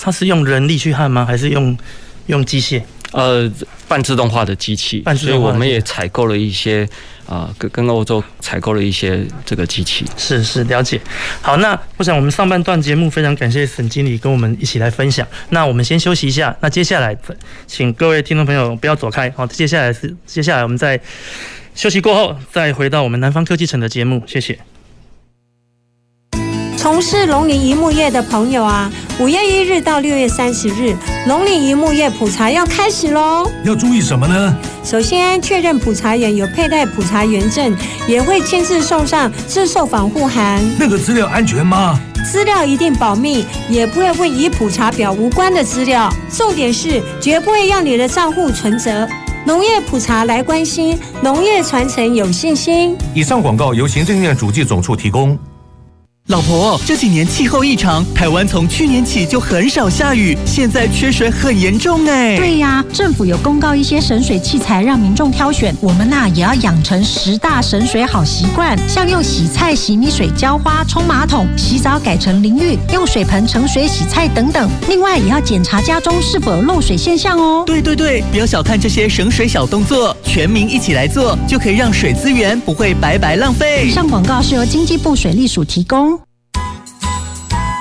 [0.00, 1.24] 它是用人力去焊吗？
[1.24, 1.76] 还是用
[2.26, 2.82] 用机械？
[3.12, 3.50] 呃，
[3.86, 6.86] 半自动化的机器，所以我们也采购了一些
[7.28, 10.04] 啊，跟跟欧洲采购了一些这个机器。
[10.16, 11.00] 是是，了解。
[11.42, 15.26] 好，那我想我们上半段节目非常感谢沈经理跟我们一起来分享。
[15.50, 17.16] 那我们先休息一下，那接下来
[17.66, 19.30] 请各位听众朋友不要走开。
[19.36, 21.00] 好，接下来是接下来我们再
[21.74, 24.22] 休息过后再回到我们南方科技城的节目。
[24.26, 24.75] 谢谢。
[26.86, 30.94] 从事农林一木业的朋友啊，五月一日到六月三十日，
[31.26, 33.44] 农林一木业普查要开始喽。
[33.64, 34.56] 要注意什么呢？
[34.84, 40.64] 首先确认普查员有佩戴普查员证，也会亲自送上自售防护函。
[40.78, 41.98] 那个资料安全吗？
[42.24, 46.08] 资料一定保密，也不会问与普查表无关的资料。
[46.30, 49.08] 重点是绝不会要你的账户存折。
[49.44, 52.96] 农业普查来关心，农业传承有信心。
[53.12, 55.36] 以上广告由行政院主计总处提供。
[56.28, 62.36] 老婆，这几年气候异常，台湾从去年起就很少下雨，现在缺水很严重哎。
[62.36, 74.68] 对呀，政府有公告一些省水器材让民众挑选，我们呐也要养成十大省水好习惯，像用洗菜、洗米水浇花、冲马桶、洗澡改成淋浴、用水盆盛水洗菜等等。
[74.88, 77.62] 另外也要检查家中是否有漏水现象哦。
[77.64, 83.86] 对对对，不要小看这些省水小动作，全民一起来做，就可以让水资源不会白白浪费。
[83.86, 86.15] 以上广告是由经济部水利署提供。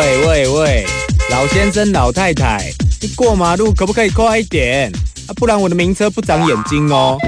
[0.00, 0.86] 喂喂喂，
[1.30, 4.90] 老先生、老太太，你过马路可不可以快一点
[5.26, 5.30] 啊？
[5.36, 7.18] 不然我的名车不长眼睛哦。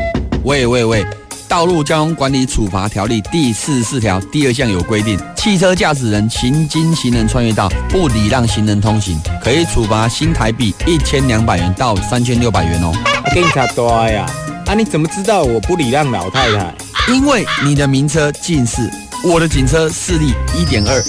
[0.44, 1.04] 喂喂喂，
[1.46, 12.90] 道路交通管理处罚条例第四十四条第二项有规定，汽车驾驶人行经行人穿越道不礼让行人通行，可以处罚新台币一千两百元到三千六百元哦。
[13.34, 14.24] 警察多呀，
[14.64, 16.74] 啊你怎么知道我不礼让老太太？
[17.12, 18.90] 因为你的名车近视，
[19.22, 21.04] 我的警车视力一点二。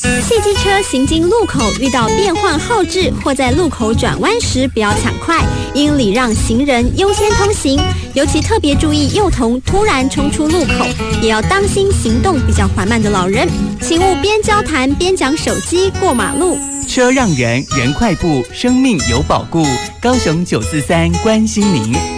[0.00, 7.80] 汽机车行经路口遇到变换号志或在路口转弯时，不要抢快，应礼让行人优先通行。
[8.14, 10.86] 尤其特别注意幼童突然冲出路口，
[11.20, 13.48] 也要当心行动比较缓慢的老人，
[13.80, 16.56] 请勿边交谈边讲手机过马路。
[16.86, 19.66] 车让人，人快步，生命有保固。
[20.00, 22.17] 高雄九四三关心您。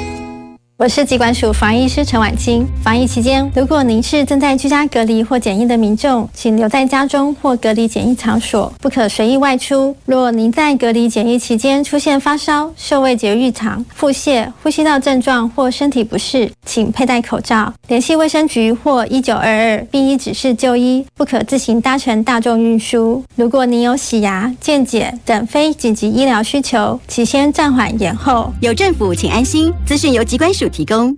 [0.80, 2.66] 我是疾管署防疫师陈婉清。
[2.82, 9.94] 防疫期间，如果您是正在居家隔离或检疫的民众，请留在家中或隔离检疫场所，不可随意外出。
[10.06, 23.22] 若您在隔离检疫期间出现发烧、嗅味觉异常、腹泻、呼吸道症状或身体不适，请佩戴口罩，联系卫生局或一九二二，并依指示就医，不可自行搭乘大众运输。
[23.36, 28.50] 如果您有洗牙、健检等非紧急医疗需求，请先暂缓延后。
[28.62, 29.70] 有政府，请安心。
[29.84, 30.69] 资讯由疾管署。
[30.70, 31.16] 提供。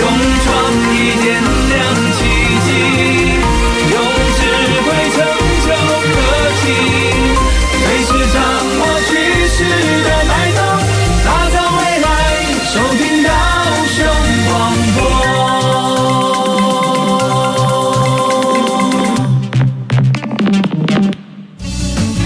[0.00, 0.04] 用
[0.44, 0.52] 创
[0.92, 1.26] 意点
[1.70, 1.72] 亮
[2.12, 2.18] 奇
[2.64, 2.68] 迹，
[3.90, 3.94] 用
[4.36, 4.40] 智
[4.84, 5.16] 慧成
[5.64, 5.66] 就
[6.12, 6.16] 科
[6.60, 6.64] 技，
[7.78, 8.36] 随时掌
[8.78, 9.10] 握趋
[9.48, 9.56] 势
[10.02, 10.58] 的脉动，
[11.24, 12.06] 打造未来，
[12.72, 13.28] 收听到
[13.94, 13.96] 雄
[14.48, 14.52] 广
[14.94, 14.98] 播。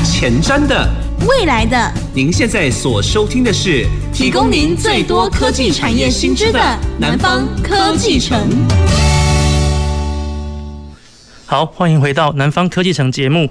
[0.05, 0.73] 前瞻的。
[1.29, 6.59] 未来的，您现在所收听的是提供您最多科技产业新知的
[6.99, 8.49] 南方科技城。
[11.45, 13.51] 好，欢迎回到南方科技城节目。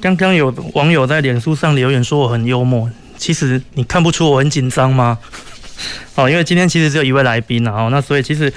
[0.00, 5.16] 刚刚有网友在脸书上留言说我很幽默，其实你看不出我很紧张吗？
[6.16, 8.52] 哦，因为今天其实只有一位来宾啊，那所以其实。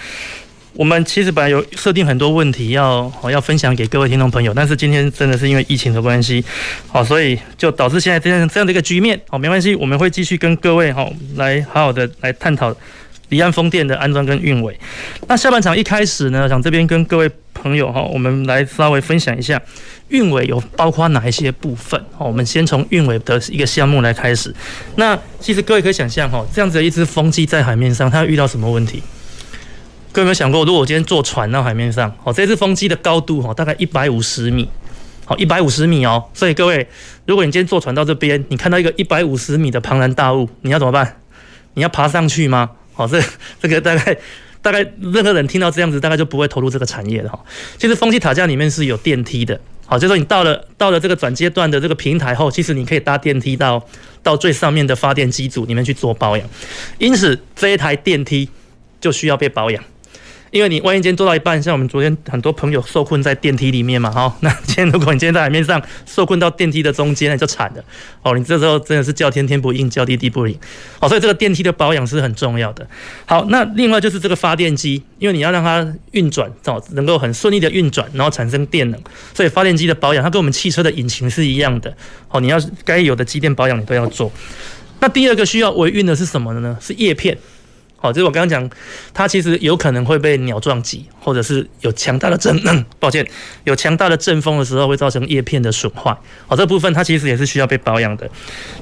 [0.76, 6.44] 我们其实本来有设定很多问题要要分享给各位听众朋友，但是今天真的是因为疫情的关系，
[6.88, 9.20] 好，所以就导致现在这样这样的一个局面。
[9.30, 12.76] 好，没关系，我们会继续跟各位好来好好的来探讨
[13.30, 14.78] 离岸风电的安装跟运维。
[15.28, 19.62] 那下半场一开始呢，想这边跟各位朋友哈，我们来稍微分享一下
[20.10, 22.04] 运维有包括哪一些部分。
[22.18, 24.54] 好，我们先从运维的一个项目来开始。
[24.98, 29.02] 那其实各位可以想象哈，这样子的一只风机在海面上，它遇到什么问题？
[30.16, 34.70] 各位有没有想过，如果我今天坐船到海面上，哦，这只风机的高度哦，大概一百五十米，
[35.26, 36.24] 好，一百五十米哦。
[36.34, 36.88] 所以各位，
[37.26, 41.20] 如果你今天坐船到这边，你看到一个一百五十米的庞然大物，你要怎么办？
[41.74, 42.72] 你要爬上去吗？
[42.94, 43.22] 好，这
[43.62, 44.18] 这个大概
[44.62, 47.38] 大概任何人听到这样子，大概就不会投入这个产业的哈。
[47.78, 53.86] 其实风机塔架里面是有电梯的，好，就是说你到了到了这个转接段的这个平台后，其实你可以搭电梯到
[54.24, 56.50] 到最上面的发电机组里面去做保养。
[57.00, 58.50] 因此，这一台电梯
[59.02, 59.84] 就需要被保养。
[60.56, 67.84] 因为你万一今天做到一半，像我们昨天很多朋友受困在电梯里面嘛，哈， 那今天如果你今天在海面上受困到电梯的中间，那就惨了，
[68.22, 70.58] 哦，你这时候真的是叫天天不应，叫地地不灵，
[71.02, 72.88] 哦，所以这个电梯的保养是很重要的。
[73.26, 79.02] 好，那另外就是这个发电机，因为你要让它运转，哦，能够很顺利的运转，然后产生电能，
[79.34, 81.94] 所以发电机的保养，它跟我们汽车的引擎是一样的，
[82.30, 84.32] 好，你要该有的机电保养你都要做。
[85.02, 86.78] 那第二个需要维运的是什么呢？
[86.80, 87.38] 是叶片。
[88.06, 88.70] 好，就是我刚刚讲，
[89.16, 92.56] 它其实有可能会被鸟撞击，或者是有强大的震，
[93.00, 93.28] 抱歉，
[93.64, 96.16] 有强大的阵风的时候会造成叶片的损坏。
[96.46, 98.30] 好，这部分它其实也是需要被保养的。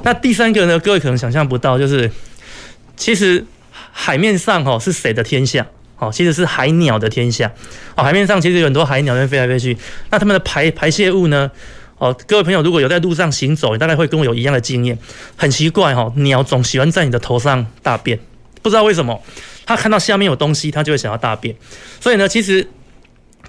[0.03, 2.11] 那第三个呢，各位可能想象不到，就是
[2.97, 3.45] 其实
[3.93, 5.65] 海面上哈是谁的天下？
[5.95, 7.49] 好，其实是海鸟的天下。
[7.95, 9.77] 哦，海面上其实有很多海鸟在飞来飞去，
[10.09, 11.49] 那它们的排排泄物呢？
[11.97, 14.97] 哦，各位朋友如果有在路上行走，你大概会跟我有一样的经验。
[15.37, 18.19] 很奇怪哈，鸟总喜欢在你的头上大便。
[18.63, 19.21] 不知道为什么，
[19.65, 21.55] 他看到下面有东西，他就会想要大便。
[21.99, 22.67] 所以呢，其实，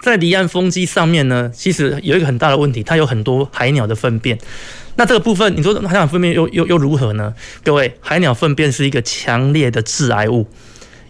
[0.03, 4.39] 在离岸风机上面呢，其实有一个很大的问题，它有很多海鸟的粪便。
[4.97, 7.35] 那这个部分，你说海鸟粪便又又又如何呢？
[7.65, 10.47] 各位，海鸟粪便是一个强烈的致癌物，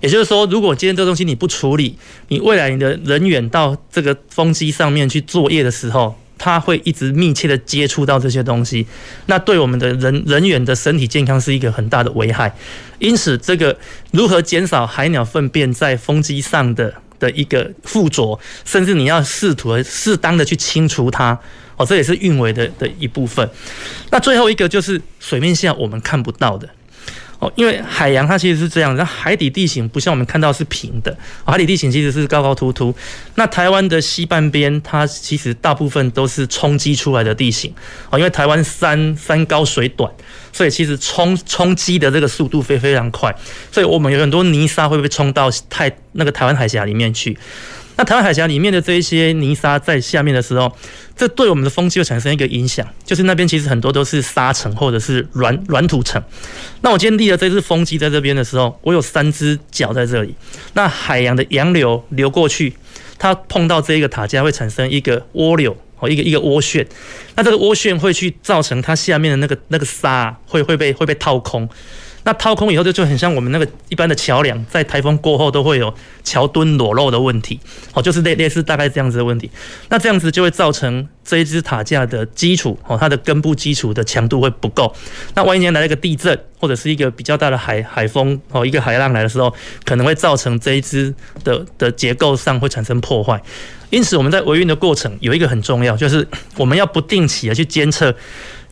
[0.00, 1.98] 也就是说，如果今天这个东西你不处理，
[2.28, 8.86] 你未来你的人员到这个风机上面去作业的时候，它会一直密切的接触到这些东西，
[9.24, 12.55] 那对我们的人人员的身体健康是一个很大的危害。
[12.99, 13.74] 因此，这个
[14.11, 21.38] 如何减少海鸟粪便在风机上的的一个附着，甚至你要试图适当的去清除它，
[21.78, 23.49] 哦，这也是运维的的一部分。
[24.11, 26.68] 那最后一个就是水面下我们看不到的。
[27.55, 32.95] 因为海洋它其实是这样，那海底地形不像我们看到是平的，海底地形其实是高高凸凸。
[33.36, 37.72] 那台湾的西半边，它其实大部分都是冲击出来的地形
[38.11, 40.11] 啊，因为台湾山山高水短，
[40.53, 43.34] 所以其实冲冲击的这个速度非非常快，
[43.72, 47.36] 所以我们有很多泥沙会被冲到太那个台湾海峡里面去。
[47.97, 50.76] 那台湾海峡里面的这一些泥沙在下面的时候，
[51.16, 56.22] 这对我们的风机会产生一个影响，就是那边其实很多都是沙层或者是软软土层。
[56.80, 60.34] 那我今天立了这只风机在这边的时候，我有三只脚在这里。
[60.72, 62.74] 那海洋的洋流流过去，
[63.18, 66.84] 它碰到这一个塔架会产生一个涡流哦，一个一个涡旋。
[67.36, 71.68] 那这个涡旋会去造成它下面的那个那个沙会会被会被掏空。
[72.27, 77.61] 那掏空以后就就很像我们那个一般的桥梁，在台风过后都会有桥墩裸露的问题，
[77.93, 79.51] 哦，就是类类似大概这样子的问题。
[79.91, 84.95] 那这样子就会造成这一支塔架的基础，哦，它的根部基础的强度会不够。
[85.35, 89.55] 那万一今天来了一个地震，或者是一个比较大的海海风，哦，一个海浪来的时候，
[89.85, 91.14] 可能会造成这一支
[91.45, 93.39] 的的结构上会产生破坏。
[93.91, 98.16] 因此，我们在维运的过程有一个很重要，就是我们要不定期的去监测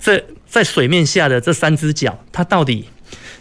[0.00, 2.88] 这在水面下的这三只脚，它到底。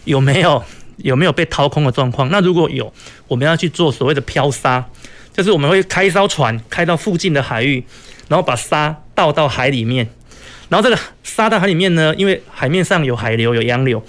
[0.06, 0.64] 有没有
[0.98, 2.30] 有没有被掏空的状况？
[2.30, 2.92] 那如果有，
[3.28, 4.84] 我们要去做所谓的漂沙，
[5.34, 7.84] 就是我们会开一艘船开到附近的海域，
[8.28, 10.08] 然后把沙倒到海里面，
[10.70, 14.04] 然后这个沙到海里面呢，因为海面上有海流有洋流，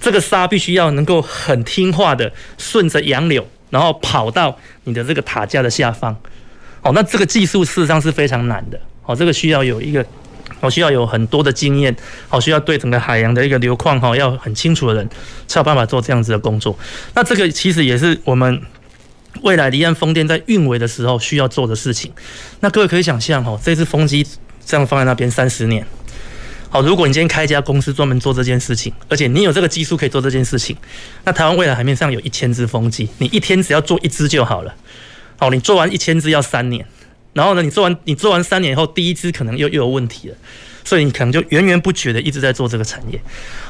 [0.00, 6.16] 这个沙必须要能够很听话的顺着洋流，然后跑到你的这个塔架的下方。
[6.82, 8.80] 哦，那这个技术事实上是非常难的。
[9.04, 10.04] 哦，这个需要有一个。
[10.60, 11.94] 我需要有很多的经验，
[12.28, 15.08] 好，需要对整个海洋的一个流况哈，要很清楚的人
[15.46, 16.78] 才有办法做这样子的工作。
[17.14, 18.60] 那这个其实也是我们
[19.42, 22.10] 未来离岸风电在运维的时候需要做的事情。
[22.60, 24.26] 那各位可以想象哈，这支风机
[24.66, 25.86] 这样放在那边三十年，
[26.70, 30.76] 好，如果你今天开一家公司专门做这件事情，而且你有这个技术可以做这件事情，
[31.24, 34.74] 那台湾未来海面上有一千支风机，你一天只要做一支就好了。
[35.38, 36.84] 好，你做完一千支要三年。
[37.32, 40.36] 然后呢，你做完你做完三年以后，第一支可能又又有问题了，
[40.84, 43.20] 所以你可能就源源不绝的一直在做这个产业。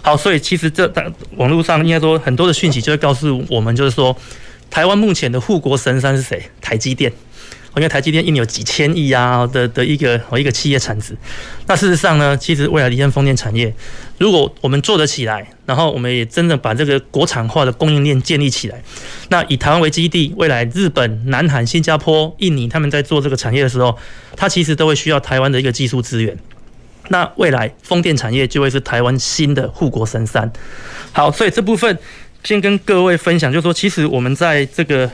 [0.01, 4.17] 好，所以其实这当网络上应该说很多的讯息就会告诉我们，就是说
[4.71, 6.43] 台湾目前的护国神山是谁？
[6.61, 7.13] 台积电。
[7.79, 11.17] 因为台积电一年有几千亿啊的的一个一个企业产值，
[11.67, 13.73] 那事实上呢，其实未来离岸风电产业，
[14.19, 18.83] 如果我们做得起来，然后我们也真的把这个国产化的供应链建立起来，
[19.29, 23.97] 那以台湾为基地，未来日本、南韩、新加坡、印尼他们在做这个产业的时候，
[24.37, 26.37] 它其实都会需要台湾的一个技术资源。
[27.11, 30.53] 那未来风电产业就会是台湾新的护国神山。
[31.13, 31.99] 好，所以这部分
[32.43, 35.11] 先跟各位分享，就是说，其实我们在这个。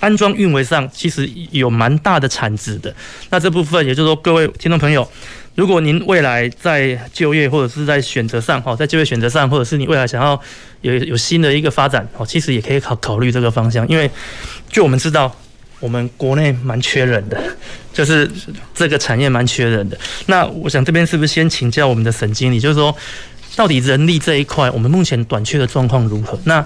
[0.00, 2.94] 安装运维上其实有蛮大的产值的，
[3.30, 5.08] 那这部分也就是说，各位听众朋友，
[5.54, 10.40] 如果您未来在就业或者是在选择上，哈，在就业选择上，或者是你未来想要
[10.82, 14.08] 有有新的一个发展，哦，其实也可以考考虑这个方向，因为
[14.70, 15.34] 就我们知道，
[15.80, 17.42] 我们国内蛮缺人的，
[17.92, 18.30] 就是
[18.72, 19.98] 这个产业蛮缺人的。
[20.26, 22.94] 那我想这边是不是先请教我们的沈经理，就是说，
[23.56, 26.38] 到底人力这一块，我们目前短缺的状况如何？
[26.44, 26.64] 那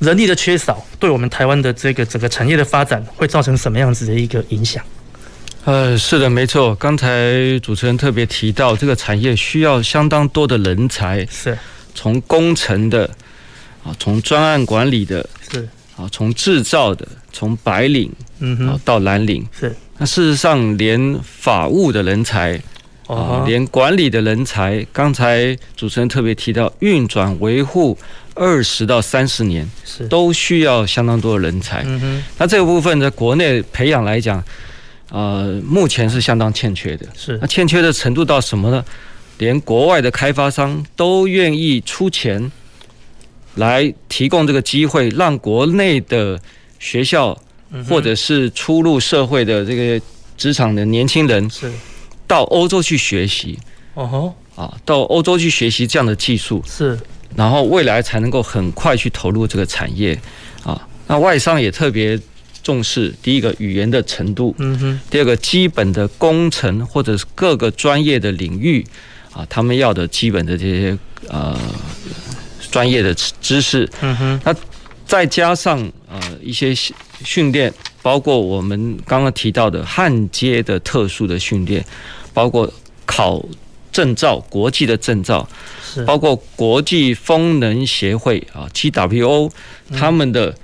[0.00, 4.84] 人力的缺少，对我们台湾的这个整个产业的发展会造成什么样子的一个影响？
[5.64, 6.74] 呃，是的，没错。
[6.74, 11.56] 刚才主持人特别提到，这个产业需要相当多的人才，是
[11.94, 13.08] 从工程的
[13.82, 15.66] 啊，从专案管理的，是
[15.96, 19.74] 啊，从制造的，从白领嗯哼到蓝领，是。
[19.96, 22.60] 那事实上，连法务的人才
[23.06, 27.96] 啊，连管理的人才，刚才主持人特别提到运转维护。
[28.34, 31.82] 二十到三十年是都需要相当多的人才。
[31.86, 34.42] 嗯哼，那这个部分在国内培养来讲，
[35.10, 37.06] 呃，目前是相当欠缺的。
[37.16, 38.84] 是，那欠缺的程度到什么呢？
[39.38, 42.50] 连国外的开发商都愿意出钱
[43.54, 46.40] 来提供这个机会，让国内的
[46.78, 47.36] 学校
[47.88, 50.04] 或者是初入社会的这个
[50.36, 51.72] 职场的年轻人是
[52.26, 53.58] 到欧洲去学习。
[53.94, 56.98] 哦吼，啊，到欧洲去学习这样的技术是。
[57.36, 60.18] 然后未来才能够很快去投入这个产业，
[60.62, 62.18] 啊，那外商也特别
[62.62, 68.84] 重视第一个语言的程度，嗯哼，第二个基本的工程或者是各个专业的领域，
[69.32, 71.58] 啊，他们要的基本的这些呃
[72.70, 74.54] 专业的知识，嗯哼，那
[75.04, 75.78] 再加上
[76.08, 76.74] 呃一些
[77.24, 81.84] 训练，包括我们刚刚提到的焊接的特殊的训练，
[82.32, 82.72] 包括
[83.04, 83.44] 考
[83.94, 85.48] 证照，国际的证照。
[86.04, 89.50] 包括国际风能协会啊 （GWO）
[89.96, 90.54] 他们的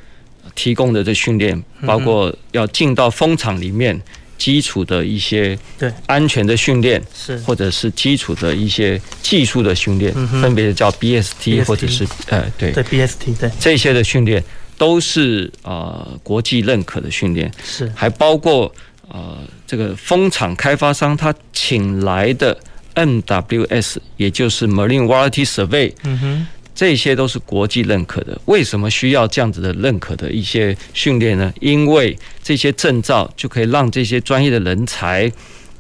[0.54, 3.98] 提供的这训练，包括要进到风场里面。
[4.40, 5.92] 基础的一些对。
[6.06, 10.10] 安全的训练是，或者是基础的一些技术的训练，
[10.40, 12.72] 分别叫 BST 或者是呃对。
[12.72, 13.50] 对 BST 对。
[13.60, 14.42] 这些的训练
[14.78, 17.92] 都是呃国际认可的训练，是。
[17.94, 18.74] 还包括
[19.08, 22.58] 呃这个风场开发商他请来的
[22.94, 25.92] MWS，也就是 Marine Warranty Survey。
[26.04, 26.46] 嗯哼。
[26.72, 31.52] 这些都是国际认可的，为什么需要这样子的认可的一些训练呢？
[31.60, 35.30] 因为这些证照就可以让这些专业的人才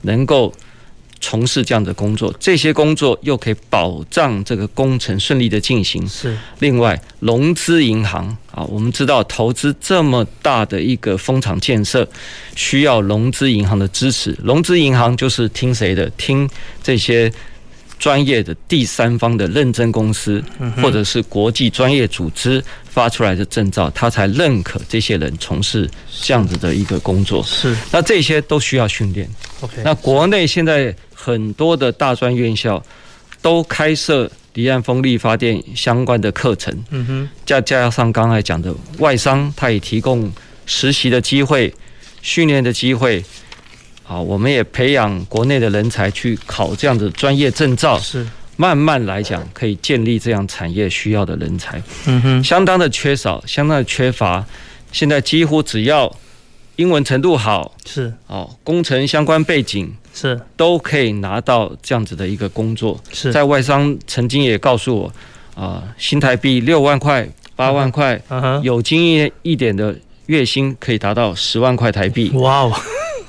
[0.02, 0.52] 能够
[1.18, 6.06] 从事这样的工作，这些工作又可以保障这个工程顺利的进行。
[6.06, 6.36] 是。
[6.58, 12.08] 另外，融资银行啊，我们知道投资这么大的一个风场建设，
[12.54, 14.36] 需要融资银行的支持。
[14.42, 16.08] 融资银行就是听谁的？
[16.10, 16.48] 听
[16.82, 17.32] 这些。
[18.00, 20.42] 专业的第三方的认证公司，
[20.80, 25.86] 或者是国际专业组织发出来的证照，他才认可这些人从事
[26.22, 27.42] 这样子的一个工作。
[27.42, 29.28] 是，那这些都需要训练。
[29.60, 32.82] OK，那国内现在很多的大专院校
[33.42, 36.72] 都开设离岸风力发电相关的课程。
[36.90, 40.30] 嗯哼，再加上刚才讲的外商，他也提供
[40.66, 41.72] 实习的机会、
[42.22, 43.24] 训练的机会。
[44.02, 48.26] 好，我们也培养国内的人才去考这样的专业证照，是
[48.56, 51.80] 慢慢来讲可以建立这样产业需要的人才。
[52.06, 54.44] 嗯哼，相当的缺少，相当的缺乏。
[54.92, 56.12] 现在几乎只要
[56.80, 58.10] 英文程度好，是。
[58.26, 60.40] 哦，工程相关背景是。
[60.56, 62.98] 都可以拿到这样子的一个工作。
[63.12, 63.30] 是。
[63.30, 65.12] 在外商曾经也告诉我，
[65.54, 68.18] 啊，新台币六万块、八万块，
[68.62, 72.30] 有经验一点的月薪可以达到十万块台币。
[72.30, 72.72] 哇哦！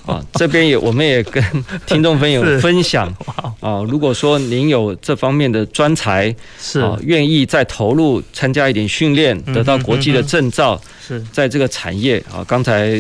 [0.06, 1.43] 啊，这边也 我们也跟
[1.86, 3.14] 听众朋友分享。
[3.60, 6.80] 啊，如果说您有这方面的专才，是。
[6.80, 11.22] 啊，愿意再投入参加一点训练，得到国际的证照，是。
[11.34, 12.99] 在这个产业啊，刚才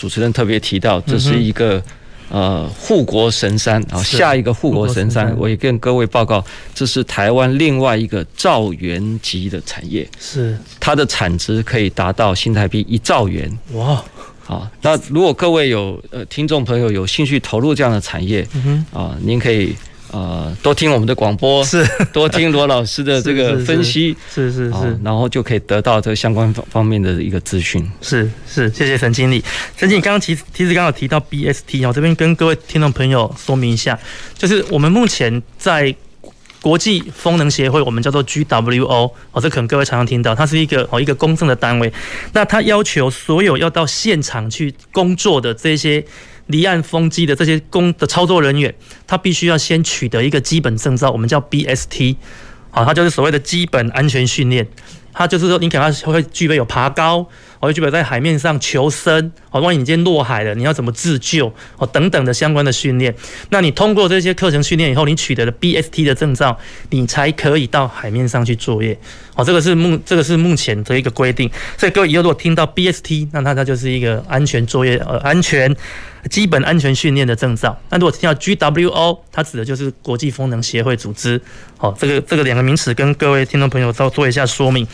[0.00, 1.82] 主持人特别提到，这是一个
[2.30, 6.42] 呃护国神山啊，下一个护国神山，我也跟各位报告，
[6.74, 10.56] 这是台湾另外一个兆元级的产业，是。
[10.80, 14.02] 它的产值可以达到新台币一兆元，哇。
[14.46, 18.44] 啊，那如果各位有呃听众朋友有兴趣投入这样的产业，
[18.90, 19.76] 啊，您可以
[20.12, 27.88] 呃多听我们的广播，是多听罗老师的 这个分析，是是是，是，然后就可以得到这个相关方方面的一个资讯。
[28.00, 29.42] 是是，谢谢陈经理。
[29.76, 33.98] 陈经理刚刚其实其实刚好提到 BST 哦，这边跟各位听众朋友说明一下，
[34.36, 35.94] 就是我们目前在。
[36.62, 41.90] 国际风能协会，我们叫做 GWO 哦，这可能各位常常听到，它是一个哦一个公正的单位。
[42.34, 46.04] 那它要求所有要到现场去工作的这些
[46.50, 48.74] 离岸风机的这些工的操作人员，
[49.06, 52.16] 他必须要先取得一个基本证照，我们叫 BST，
[52.70, 54.66] 好，它就是所谓的基本安全训练。
[55.12, 57.26] 它就是说，你可能会具备有爬高。
[57.58, 61.52] 哦，就比如在海面上求生，哦，万一你今天落海了，你要怎么自救？
[61.76, 63.12] 哦，等等的相关的训练。
[63.50, 66.56] 那你通过这些课程训练以后，你取得了 BST 的证照，
[66.90, 68.96] 你才可以到海面上去作业。
[69.34, 71.50] 哦，这个是目这个是目前的一个规定。
[71.76, 75.74] 所以各位以后如果听到 BST，那它它就是一个安全作业呃安全
[76.28, 77.78] 基本安全训练的证照。
[77.88, 81.40] 那如果听到 GWO，它指的就是国际风能协会组织。
[81.78, 84.86] 好，这个这个两个名词跟各位听众朋友稍做一下说明。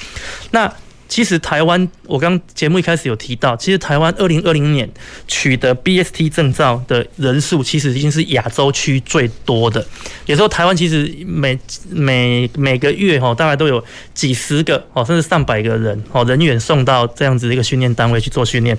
[0.51, 0.73] 那
[1.09, 4.89] 其实台湾，我刚节目一开始有提到，其实台湾二零二零年
[5.29, 9.87] 取得 BST 证照的人数，其实已经是亚洲区最多的。
[10.27, 13.83] 有时候台湾其实每每每个月哈，大概都有
[14.15, 18.77] 几十个哦，甚至上百个人哦人员送到这样子的一个训练单位去做训练。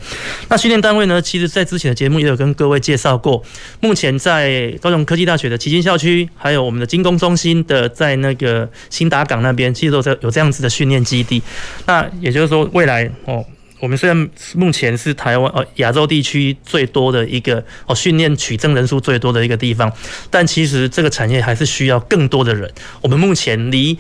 [0.49, 3.41] 那训练单位呢，其实在之前的节目也有跟各位介绍过。
[3.79, 11.41] 目前在高雄科技大学的旗津校区，还有我们的精工中心的在那个新达港那边，其实都有这样子的训练基地。
[11.85, 13.43] 那也就是说，未来哦，
[13.79, 19.91] 我们虽然目前是台湾呃亚洲地区最多的一个哦训练取证人数最多的一个地方，
[20.29, 22.71] 但其实这个产业还是需要更多的人。
[23.01, 23.97] 我们目前离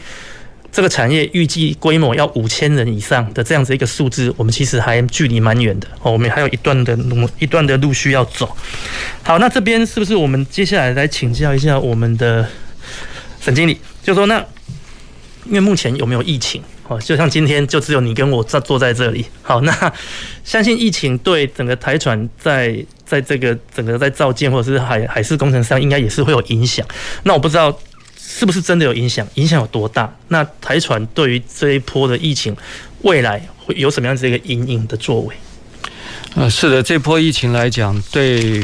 [0.71, 8.55] 这个产业预计规模要五千人以上的这样子一个数字，我们其实还距离蛮远的哦，我们还有一段的路一段的路需要走。
[9.23, 12.47] 好，那这边是不是我们接下来来请教一下我们的
[13.39, 13.79] 沈经理？
[14.03, 14.43] 就说那
[15.45, 16.61] 因为目前有没有疫情？
[16.89, 19.25] 哦，就像今天就只有你跟我坐坐在这里。
[19.41, 19.93] 好，那
[20.45, 26.85] 相信疫情对整个台船在在这个整个在造舰或者是海海事工程上，应该也是会有影响。
[27.23, 27.77] 那我不知道
[28.17, 30.09] 是不是真的有影响，影响有多大？
[30.29, 32.55] 那台船对于这一波的疫情，
[33.01, 35.35] 未来会有什么样子一个阴影的作为？
[36.35, 38.63] 呃，是的，这波疫情来讲，对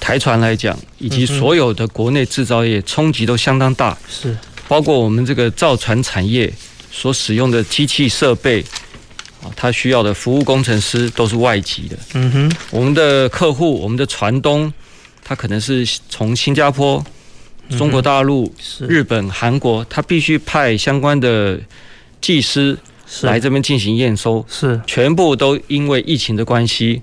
[0.00, 3.96] 台船来讲，以及所有的国内制造业冲击都相当大。
[4.08, 6.52] 是，包括我们这个造船产业。
[6.92, 8.62] 所使用的机器设备，
[9.42, 11.96] 啊，他需要的服务工程师都是外籍的。
[12.12, 14.70] 嗯哼，我们的客户，我们的船东，
[15.24, 17.02] 他可能是从新加坡、
[17.78, 18.54] 中国大陆、
[18.86, 21.58] 日本、韩国，他必须派相关的
[22.20, 22.76] 技师
[23.22, 24.78] 来这边进行验收，是。
[24.86, 27.00] 全部都因为疫情的关系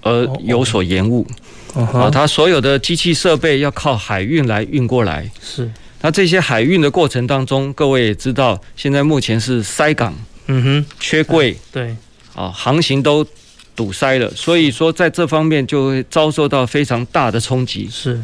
[0.00, 1.26] 而有所延误。
[1.74, 5.30] 啊，他所有的机器设备要靠海运来运过来。
[5.42, 5.70] 是，
[6.02, 10.14] 那这些海运的过程当中，各位也知道，现在目前是塞港。
[10.46, 11.96] 嗯哼，缺柜，对，
[12.34, 13.26] 啊，航行都
[13.74, 17.88] 堵塞了，所以说在这方面就会遭受到非常大的冲击。
[17.90, 18.22] 是，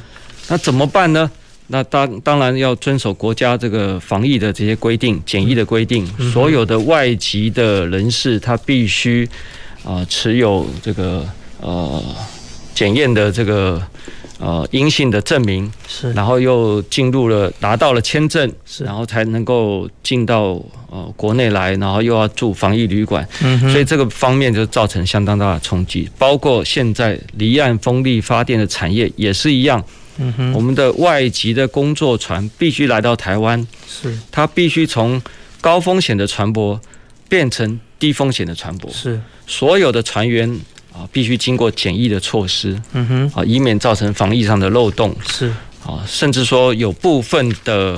[0.48, 1.28] 那怎么办呢？
[1.66, 6.06] 那当当然要遵守国家这个防疫的这些规定、检疫的规定。
[6.30, 9.28] 所有的外籍的人士，他必须
[9.82, 11.26] 啊持有这个
[11.60, 12.00] 呃
[12.74, 13.82] 检验的这个。
[14.44, 26.10] 呃，阴性的证明是，然后又进入了，拿到了签证，是，然后才能够进到呃国内来，然后又要住防疫旅馆，嗯，所以这个方面就造成相当大的冲击。
[26.18, 29.80] 包括现在离岸风力发电的产业也是一样，
[30.18, 35.22] 嗯哼，我们的外籍的工作船必须来到台湾，是，它必须从
[35.60, 36.76] 高风险的船舶
[37.28, 40.58] 变成低风险的船舶，是，所有的船员。
[40.92, 45.48] 啊，必须经过检疫的措施，嗯哼，啊，以免造成防疫上的漏洞，是
[45.84, 47.94] 啊，甚至说有部分的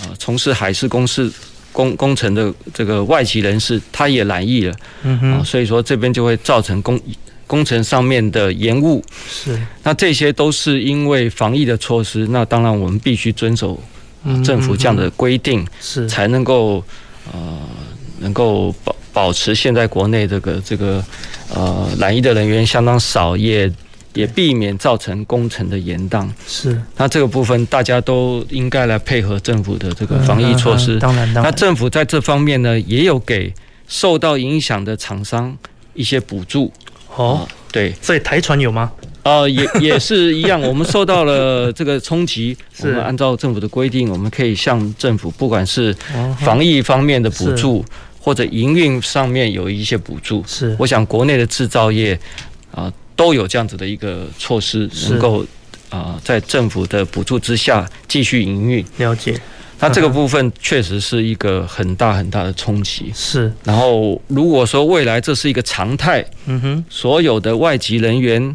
[0.00, 1.30] 啊从事海事工事
[1.70, 6.98] 工工程的这个外籍人士，他也染疫了，嗯哼，啊，所以说这边就会造成工
[7.46, 13.78] 工程上面的延误，是，那这些都是因为防疫的措施，那当然我们必须遵守
[14.42, 16.82] 政府这样的规定，是才能够
[17.32, 17.58] 呃
[18.20, 18.96] 能够保。
[19.12, 21.04] 保持现在国内这个这个
[21.54, 23.70] 呃染疫的人员相当少，也
[24.14, 26.28] 也避免造成工程的延宕。
[26.46, 30.98] 是，那这个部分大家都应该来配合政府的这个防疫措施。
[30.98, 31.44] 当然，当然。
[31.44, 33.52] 那政府在这方面呢，也有给
[33.86, 35.56] 受到影响的厂商
[35.94, 36.72] 一些补助。
[37.16, 37.92] 哦，对。
[38.00, 38.90] 所以台船有吗？
[39.22, 40.58] 呃，也也是一样。
[40.60, 45.94] 我们受到了这个冲击，我们按照政府的规定，我们可以向政府，不管是
[46.38, 47.84] 防疫方面的补助。
[48.22, 52.16] 或者营运上面有一些补助，是，我想国内的制造业
[52.70, 55.42] 啊都有这样子的一个措施，能够
[55.88, 58.84] 啊在政府的补助之下继续营运。
[58.98, 59.34] 了解，
[59.78, 63.10] 那这个部分确实是一个很大很大的冲击。
[63.14, 68.54] 是，然后如果说未来这是一个常态，嗯哼，所有的外籍人员、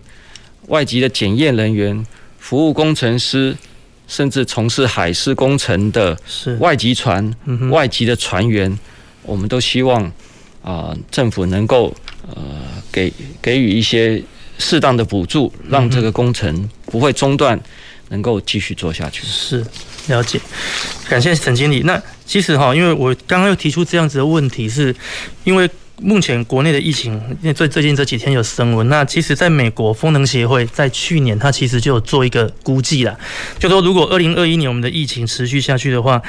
[0.67, 2.05] 外籍的检验人员、
[2.37, 3.57] 服务工程师，
[4.07, 6.15] 甚至从事海事工程的
[6.59, 7.33] 外籍船、
[7.71, 8.77] 外籍的船员。
[9.25, 10.11] 我们都希望
[10.61, 11.95] 啊、政府能够
[12.27, 12.35] 呃
[12.91, 14.19] 给给予一些
[14.57, 17.59] 适当的补助，让这个工程不会中断，
[18.09, 19.23] 能够继续做下去。
[19.27, 19.63] 是，
[20.07, 20.39] 了解，
[21.07, 21.81] 感谢沈经理。
[21.81, 24.95] 那其实哈，因为我刚刚又提出这样子的问题，是
[25.43, 25.69] 因为
[26.01, 28.89] 目前国内的疫情，因为最最近这几天有升温。
[28.89, 33.15] 那其实在美国风能协会在去年，它其实就有做一个估计了，
[33.59, 36.19] 就说如果二零二一年我们的疫情持续下去的话。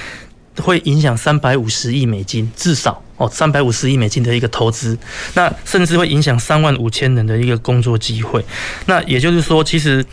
[0.61, 4.97] 会影响三百五十亿美金，至少哦，三百五十亿美金的一个投资，
[5.35, 8.45] 那甚至会影响三万五千人的一个工作机会。
[8.87, 10.05] 那也就是说，其实，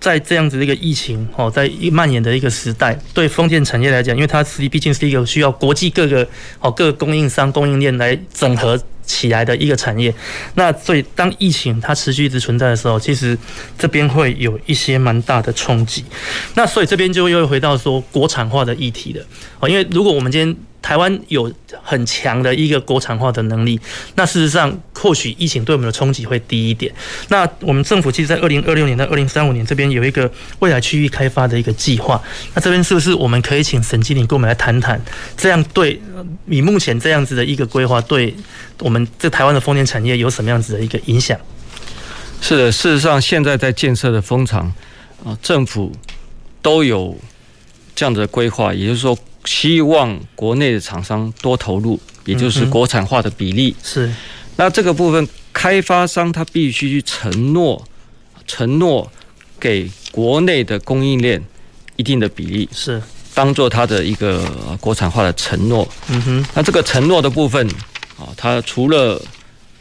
[0.00, 6.26] 在这样子的一个疫情哦，在蔓延的一个时代，对封建产业来讲，因为它实际毕竟是一个需要国际各个
[6.60, 8.80] 哦各个供应商供应链来整合。
[9.08, 10.14] 起来的一个产业，
[10.54, 13.36] 那所以当疫情它持续一直存在的时候，其实
[13.76, 16.04] 这边会有一些蛮大的冲击。
[16.54, 19.24] 那所以这边就又回到说国产化的议题了
[19.58, 20.56] 哦，因为如果我们今天。
[20.80, 21.52] 台湾有
[21.82, 23.78] 很强的一个国产化的能力，
[24.14, 26.92] 那事实上或许疫情对我们的冲击会低一点。
[27.28, 32.22] 那我们政府其实，在二零二六年到二零三五年这边有一个未来区域开发的一个计划。
[32.54, 34.98] 那这边是不是我们可以请沈经理跟我们来谈谈？
[35.36, 36.00] 这样对
[36.46, 38.34] 以目前这样子的一个规划，对
[38.78, 41.38] 我们这台湾的风电产业有什么样子的一个影响？
[42.40, 44.72] 是的，事实上现在在建设的风场
[45.24, 45.92] 啊，政府
[46.62, 47.18] 都有
[47.94, 49.18] 这样的规划，也就是说。
[49.48, 53.74] 希望国内的厂商多投入，也就是国产化的比例。
[53.82, 54.12] 是，
[54.56, 57.82] 那这个部分，开发商他必须去承诺，
[58.46, 59.10] 承诺
[59.58, 61.42] 给国内的供应链
[61.96, 63.00] 一定的比例，是
[63.32, 64.44] 当做他的一个
[64.82, 65.88] 国产化的承诺。
[66.10, 67.66] 嗯哼，那这个承诺的部分
[68.18, 69.18] 啊，它除了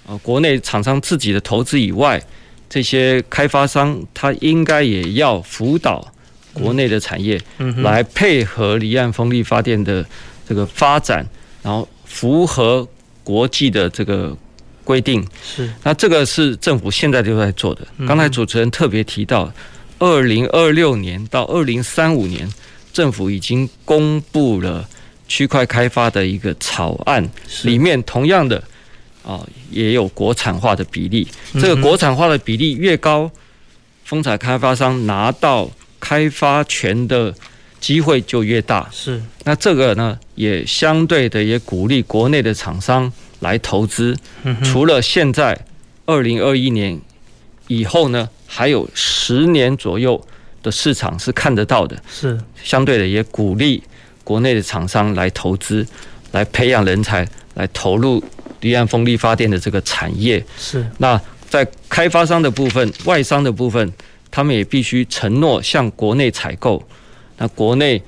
[0.08, 2.24] 啊国内厂商自己的投资以外，
[2.70, 6.10] 这些开发商他应该也要辅导。
[6.58, 7.40] 国内的产业
[7.78, 10.06] 来配合离岸风力发电的
[10.48, 11.26] 这个发展，
[11.62, 12.88] 然后符合
[13.24, 14.36] 国际的这个
[14.84, 15.26] 规定。
[15.44, 17.86] 是，那这个是政府现在就在做的。
[18.08, 19.52] 刚才主持人特别提到，
[20.00, 22.52] 二零二六年到二零三五年，
[22.94, 24.88] 政府已经公布了
[25.28, 27.30] 区块开发的一个草案，
[27.64, 28.64] 里面同样的
[29.24, 31.28] 啊，也有国产化的比例。
[31.56, 33.30] 这个国产化的比例越高，
[34.06, 35.70] 风采开发商拿到
[36.08, 37.36] 开发权的
[37.82, 38.88] 机会就越大。
[38.90, 44.16] 是，那这个呢，也相对的也鼓励国内的厂商来投资。
[44.64, 45.60] 除了现在
[46.06, 46.98] 二零二一年
[47.68, 50.26] 以后呢，还有十年左右
[50.64, 52.02] 的市场是看得到的。
[52.10, 53.84] 是，相对的也鼓励
[54.24, 55.86] 国内的厂商来投资，
[56.32, 58.24] 来培养人才，来投入。
[58.62, 63.94] 离岸风力发电的这个产业是，那在开发商的部分、外商的部分，
[64.30, 66.82] 他们也必须承诺向国内采购，
[67.38, 68.02] 那国内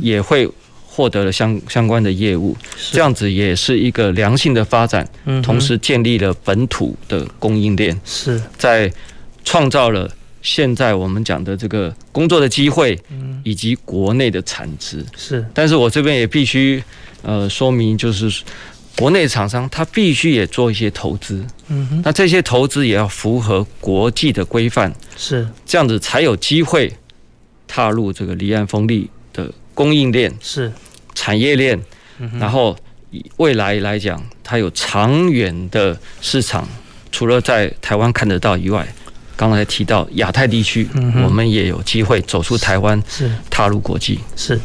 [0.00, 0.48] 也会
[0.86, 2.56] 获得了相相关的业务，
[2.92, 5.08] 这样子也是一个良性的发展，
[5.42, 8.40] 同时建立了本土的供应链，是。
[8.56, 8.92] 在
[9.44, 10.10] 创造了
[10.42, 12.98] 现在我们讲的这个工作的机会，
[13.42, 15.04] 以及国内的产值。
[15.16, 16.82] 是，但是我这边也必须
[17.22, 18.42] 呃说明就是。
[18.96, 25.46] 国内厂商他必须也做一些投资，嗯哼，那这些投资也要符合国际的规范，是。
[25.66, 26.92] 这样子才有机会
[27.66, 30.72] 踏入这个离岸风力的供应链，是。
[31.14, 31.80] 产业链，
[32.38, 32.76] 然后
[33.36, 36.68] 未来来讲，它有长远的市场，
[37.10, 38.86] 除了在台湾看得到以外。
[39.48, 40.88] 刚才提到亚太地区，
[41.24, 44.18] 我们也有机会走出台湾，是踏入国际。
[44.36, 44.58] 是，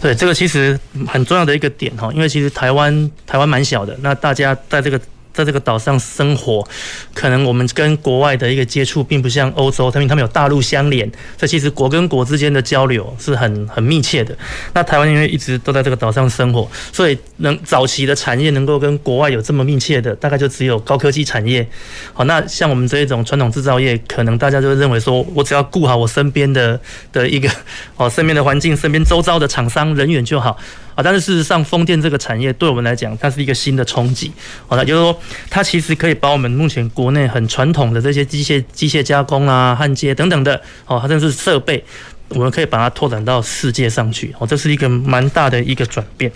[0.00, 5.00] 对，这个其实很重要的一个点哈，因为其实台湾台湾蛮小的，那大家在这个。
[5.32, 6.66] 在这个岛上生活，
[7.14, 14.36] 可能我们跟国外的一个接触，并不像欧洲，他们他们有大陆相连，这其实国跟国之间的交流是很很密切的。
[14.74, 21.66] 那台湾因为一直都在这个岛上生活，所以能早期的产业能够跟国外有这么密切的，大概就只有高科技产业。
[22.12, 26.78] 好，那像我们这一种传统制造业，可能大家就会认为说，我只要顾好我身边的
[27.12, 27.48] 的一个
[27.96, 30.58] 哦，身边的环境，身边周遭的厂商人员就好。
[30.94, 34.30] 啊，但是事实上，风电这个产业对我们来讲，它是一个新的冲击。
[34.66, 41.82] 好，了就是说，它其实可以把我们目前国内很传统的这些机械、机械加工啊、焊接等等的，哦，它甚至设备，
[42.28, 44.34] 我们可以把它拓展到世界上去。
[44.38, 46.30] 哦，这是一个蛮大的一个转变。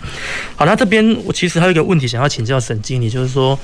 [0.55, 3.57] 好，那这边我其实还有一个问题想要请教沈经理，就是说，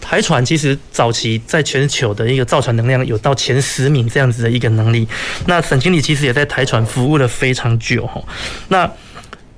[0.00, 5.06] 台船其实早期在全球的一个造船能量有到前十名这样子的一个能力。
[5.46, 8.06] 那沈经理其实也在台船服务了非常久。
[8.06, 8.22] 哈，
[8.68, 8.90] 那。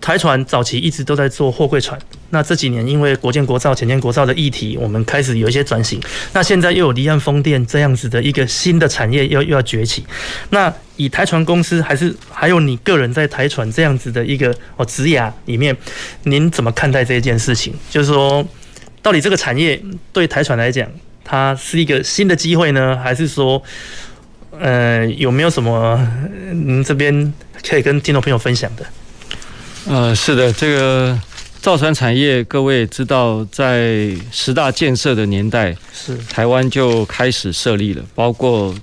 [0.02, 1.96] 台船早期一直都在做货柜船，
[2.30, 6.00] 那这几年因为国建国造、前建国造的议题，我们开始有一些转型。
[6.32, 10.04] 那现在又有离岸风电这样子的一个新的产业又又要崛起。
[10.50, 15.74] 那以台船公司还是还有你个人在台船这样子的一个哦职涯里面，
[16.24, 17.72] 您怎么看待这一件事情？
[17.88, 18.44] 就是说，
[19.00, 19.80] 到底这个产业
[20.12, 20.88] 对台船来讲，
[21.24, 23.62] 它是一个新的机会呢，还是说，
[24.58, 26.04] 呃，有没有什么
[26.52, 27.32] 您这边
[27.64, 28.84] 可以跟听众朋友分享的？
[29.86, 31.18] 呃，是的，这个
[31.60, 36.16] 造船产业，各位也知道，在十大建设的年代，是。
[36.30, 38.74] 台湾就开始设立了，包括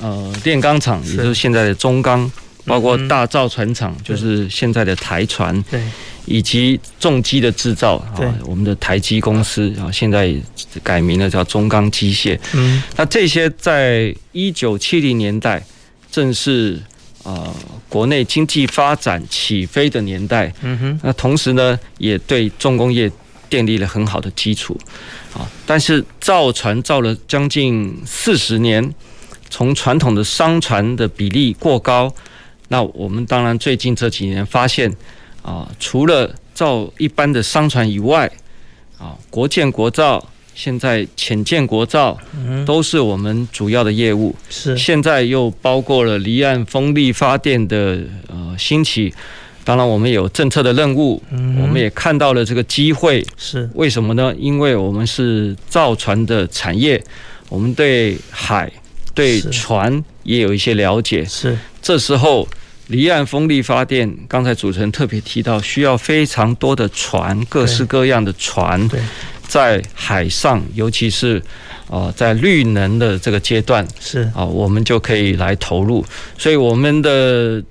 [0.00, 2.30] 呃炼钢厂，也就是现在的中钢，
[2.64, 5.80] 包括大造船厂，就是现在的台船，对，
[6.26, 10.34] 以及重机的制造啊，我们的台机公司啊，现在
[10.82, 12.36] 改名了叫中钢机械。
[12.54, 15.64] 嗯，那这些在一九七零年代
[16.10, 16.80] 正是。
[17.24, 17.54] 呃，
[17.88, 23.10] 国内经济发展起飞的年代，嗯哼，那同时呢，也对重工业
[23.50, 24.78] 奠定了很好的基础，
[25.32, 28.94] 啊，但是造船造了将近四十年，
[29.50, 32.12] 从传统的商船的比例过高，
[32.68, 34.94] 那我们当然最近这几年发现，
[35.42, 38.30] 啊，除了造一般的商船以外，
[38.98, 40.24] 啊，国建国造。
[40.58, 42.18] 现在浅建国造
[42.66, 44.76] 都是我们主要的业务，是。
[44.76, 49.14] 现在又包括了离岸风力发电的呃兴起，
[49.62, 53.70] 当然我们有政策的任务，我们也看到了这个机会，是。
[53.74, 54.34] 为什么呢？
[54.36, 57.00] 因为我们是造船的产业，
[57.48, 58.68] 我们对海
[59.14, 61.56] 对船也有一些了解，是。
[61.80, 62.48] 这时候
[62.88, 68.90] 离岸风力发电，刚才主持人特别提到，需要非常多的船，各式各样的船。
[69.48, 69.58] 对。
[69.58, 71.42] 在海上，尤其是
[71.90, 76.04] 啊，在绿能的这个阶段，是啊，我们就可以来投入。
[76.36, 77.62] 所以，我们的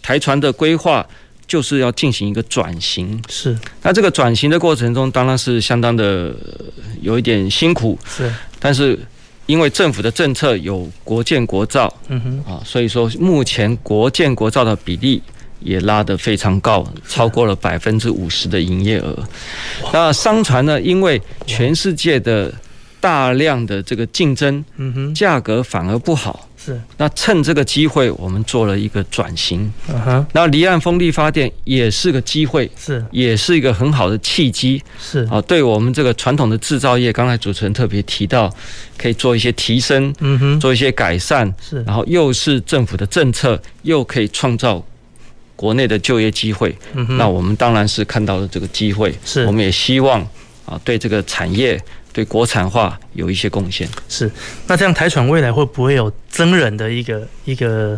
[0.00, 1.04] 台船的规划
[1.46, 3.20] 就是要进行一个转型。
[3.28, 6.34] 是，那这个转型的过程中，当然是相当的
[7.02, 7.98] 有一点辛苦。
[8.06, 8.98] 是，但是
[9.46, 15.20] 因为政府的政策有国建国造，嗯哼，啊，所以说目前国建国造的比例。
[15.60, 19.16] 也拉得非常高，超过了百分之五十的营业额。
[19.92, 20.80] 那商船呢？
[20.80, 22.52] 因为全世界的
[23.00, 26.78] 大量的这个竞争，嗯哼，价格反而不好，是。
[26.98, 29.72] 那趁这个机会，我们做了一个转型。
[29.88, 30.26] 嗯哼。
[30.32, 34.82] 那离岸风力发电也是个机会，是，也是一个很好的契机。
[35.00, 35.26] 是。
[35.30, 38.52] 啊，对我们这个传统的制造业，刚才主持人特别提到，
[38.98, 41.50] 可以做一些提升，嗯哼，做一些改善。
[41.60, 41.82] 是。
[41.84, 44.84] 然后又是政府的政策，又可以创造
[45.60, 46.74] 国内的就业机会。
[46.94, 47.16] 嗯哼。
[47.18, 49.44] 那我们当然是看到了这个机会，是。
[49.44, 50.20] 我们也希望
[50.64, 51.78] 啊，对这个产业。
[52.12, 54.28] 对国产化有一些贡献，是。
[54.66, 57.96] 那这样台船未来会不会有增人的一个一个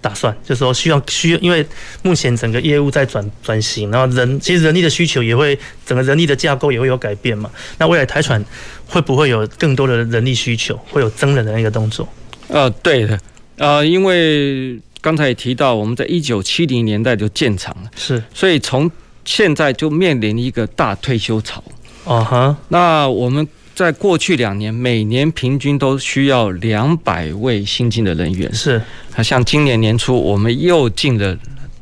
[0.00, 0.34] 打算？
[0.42, 1.64] 就是说需要需要，因为
[2.02, 7.50] 目前整个业务在转转型，然后人其实人力的需求也会，整个人力的架构也会有改变嘛。
[7.76, 8.42] 那未来台船
[8.86, 12.08] 会不会有更多的人力需求，会有增人的那个动作？
[12.48, 13.20] 呃，对的，
[13.58, 18.90] 呃，因为刚才也提到，我们在一九七零年代就建厂了，是，所以从
[19.24, 21.62] 现在就面临一个大退休潮。
[22.04, 28.52] 哦哈，那我们在过去两年，每年平均都需要两百位新进的人员。
[28.52, 28.80] 是，
[29.22, 31.36] 像今年年初，我们又进了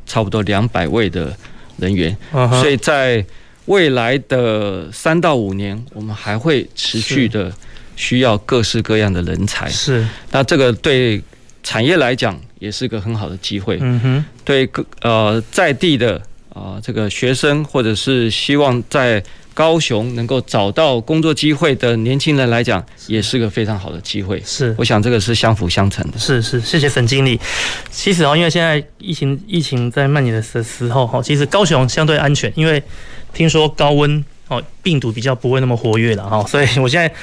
[0.05, 1.35] 差不多两百位的
[1.77, 2.15] 人员。
[2.31, 3.25] 所以在
[3.65, 7.51] 未来的三到五年，我们还会持续的
[7.95, 9.69] 需要各式各样的人才。
[9.69, 11.21] 是，那这个对
[11.63, 13.79] 产业来讲也是个很好的机会。
[13.81, 16.17] 嗯哼，对各呃在地的
[16.53, 24.41] 啊、呃、这个学生，或者是希望在高雄能够找到工作机会的年轻人来讲，也是个非常好的机会。
[24.45, 26.19] 是，我想这个是相辅相成的。
[26.19, 27.39] 是是，谢谢沈经理。
[27.89, 32.81] 其实哦，因为现在疫情疫情在蔓延的时候哈，其实高雄相对安全，因为
[33.33, 37.13] 听说高温哦，病毒比较不会那么活跃了哈，所以我现在。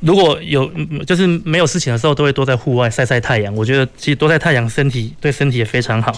[0.00, 0.70] 如果有
[1.04, 3.52] 就是没有事情的时候，都会多在户外晒晒太阳。
[3.56, 6.12] 我觉得其实多晒太阳，身体对身体也非常好。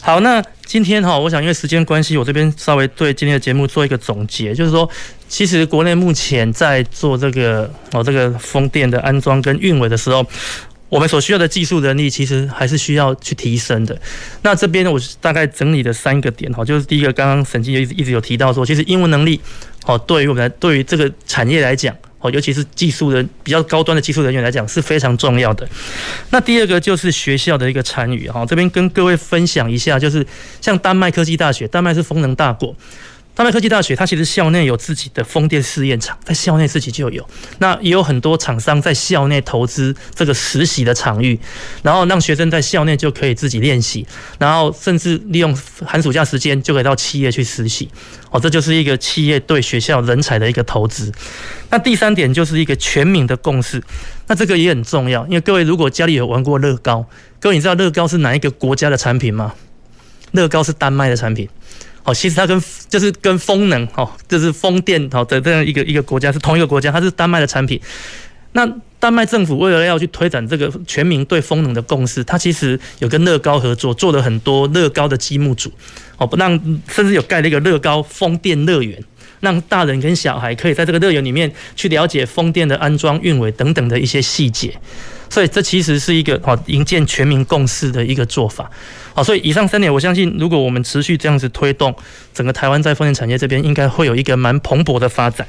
[0.00, 4.88] 好，那今天哈，我想因为时间关系，我这边稍微对今天的节目做一个总结，就是说，
[5.28, 10.24] 其实国内目前在做这个哦这个风电的安装跟运维的时候，
[10.88, 14.00] 我们所需要的技术能力其实还是需要去提升的。
[14.42, 19.40] 那这边我大概整理的三个点哈，就是第一个，刚刚沈经理一直一直有提到说，其实英文能力
[19.86, 21.92] 哦，对于我们来对于这个产业来讲。
[22.20, 25.68] 哦，尤其是技术人比较高端的技术人员来讲是非常重要的。
[26.30, 30.26] 那第二个就是学校的一个参与哈，这边跟各位分享一下，就是
[30.60, 32.74] 像丹麦科技大学，丹麦是风能大国。
[33.38, 37.24] 丹麦科技大学，它其实校内有自己的风电试验场，在校内自己就有。
[37.60, 41.38] 那也有很多厂商在校内投资这个实习的场域，
[41.84, 44.04] 然后让学生在校内就可以自己练习，
[44.40, 47.88] 然后甚至利用寒暑假时间就可以到企业去实习。
[48.32, 51.12] 哦，这就是一个企业对学校人才的一个投资。
[51.70, 53.80] 那第三点就是一个全民的共识，
[54.26, 57.06] 那这个也很重要，因为各位如果家里有玩过乐高，
[57.38, 59.54] 各位你知道乐高是哪一个国家的产品吗？
[60.32, 61.48] 乐高是丹麦的产品。
[62.08, 67.78] 哦，其实它跟就是跟风能哦，就是风电好的这样一个一个国家是同一个国家，它是丹麦的产品。
[68.52, 68.66] 那
[68.98, 75.70] 丹麦政府为了要去推展这个全民对风能的共识，它其实有跟乐高合作，做了很多乐高的积木组
[76.16, 78.98] 哦，不让甚至有盖了一个乐高风电乐园，
[79.40, 84.74] 让大人跟小孩可以在这个乐园里面去了解风电的安装、运维等等的一些细节。
[85.30, 88.70] 所以这其实是一个好营建全民共识的一个做法，
[89.14, 91.94] 好，所以以上三点，我相信如果我们持续这样子推动，
[92.32, 95.46] 整个台湾在风电产业这边应该会有一个蛮蓬勃的发展。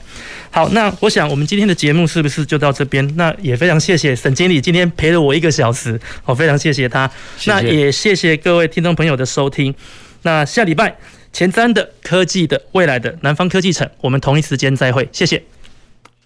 [0.52, 3.08] 好，那我想我们今天的节目是不是就到这边？
[3.16, 7.10] 那也非常谢谢沈经理今天陪了我一个小时，好，非常谢谢他。
[7.46, 9.74] 那也谢谢各位听众朋友的收听。
[10.24, 10.98] 那下礼拜
[11.32, 15.42] 前瞻的科技的未来的南方科技城，我们同一时间再会，谢谢。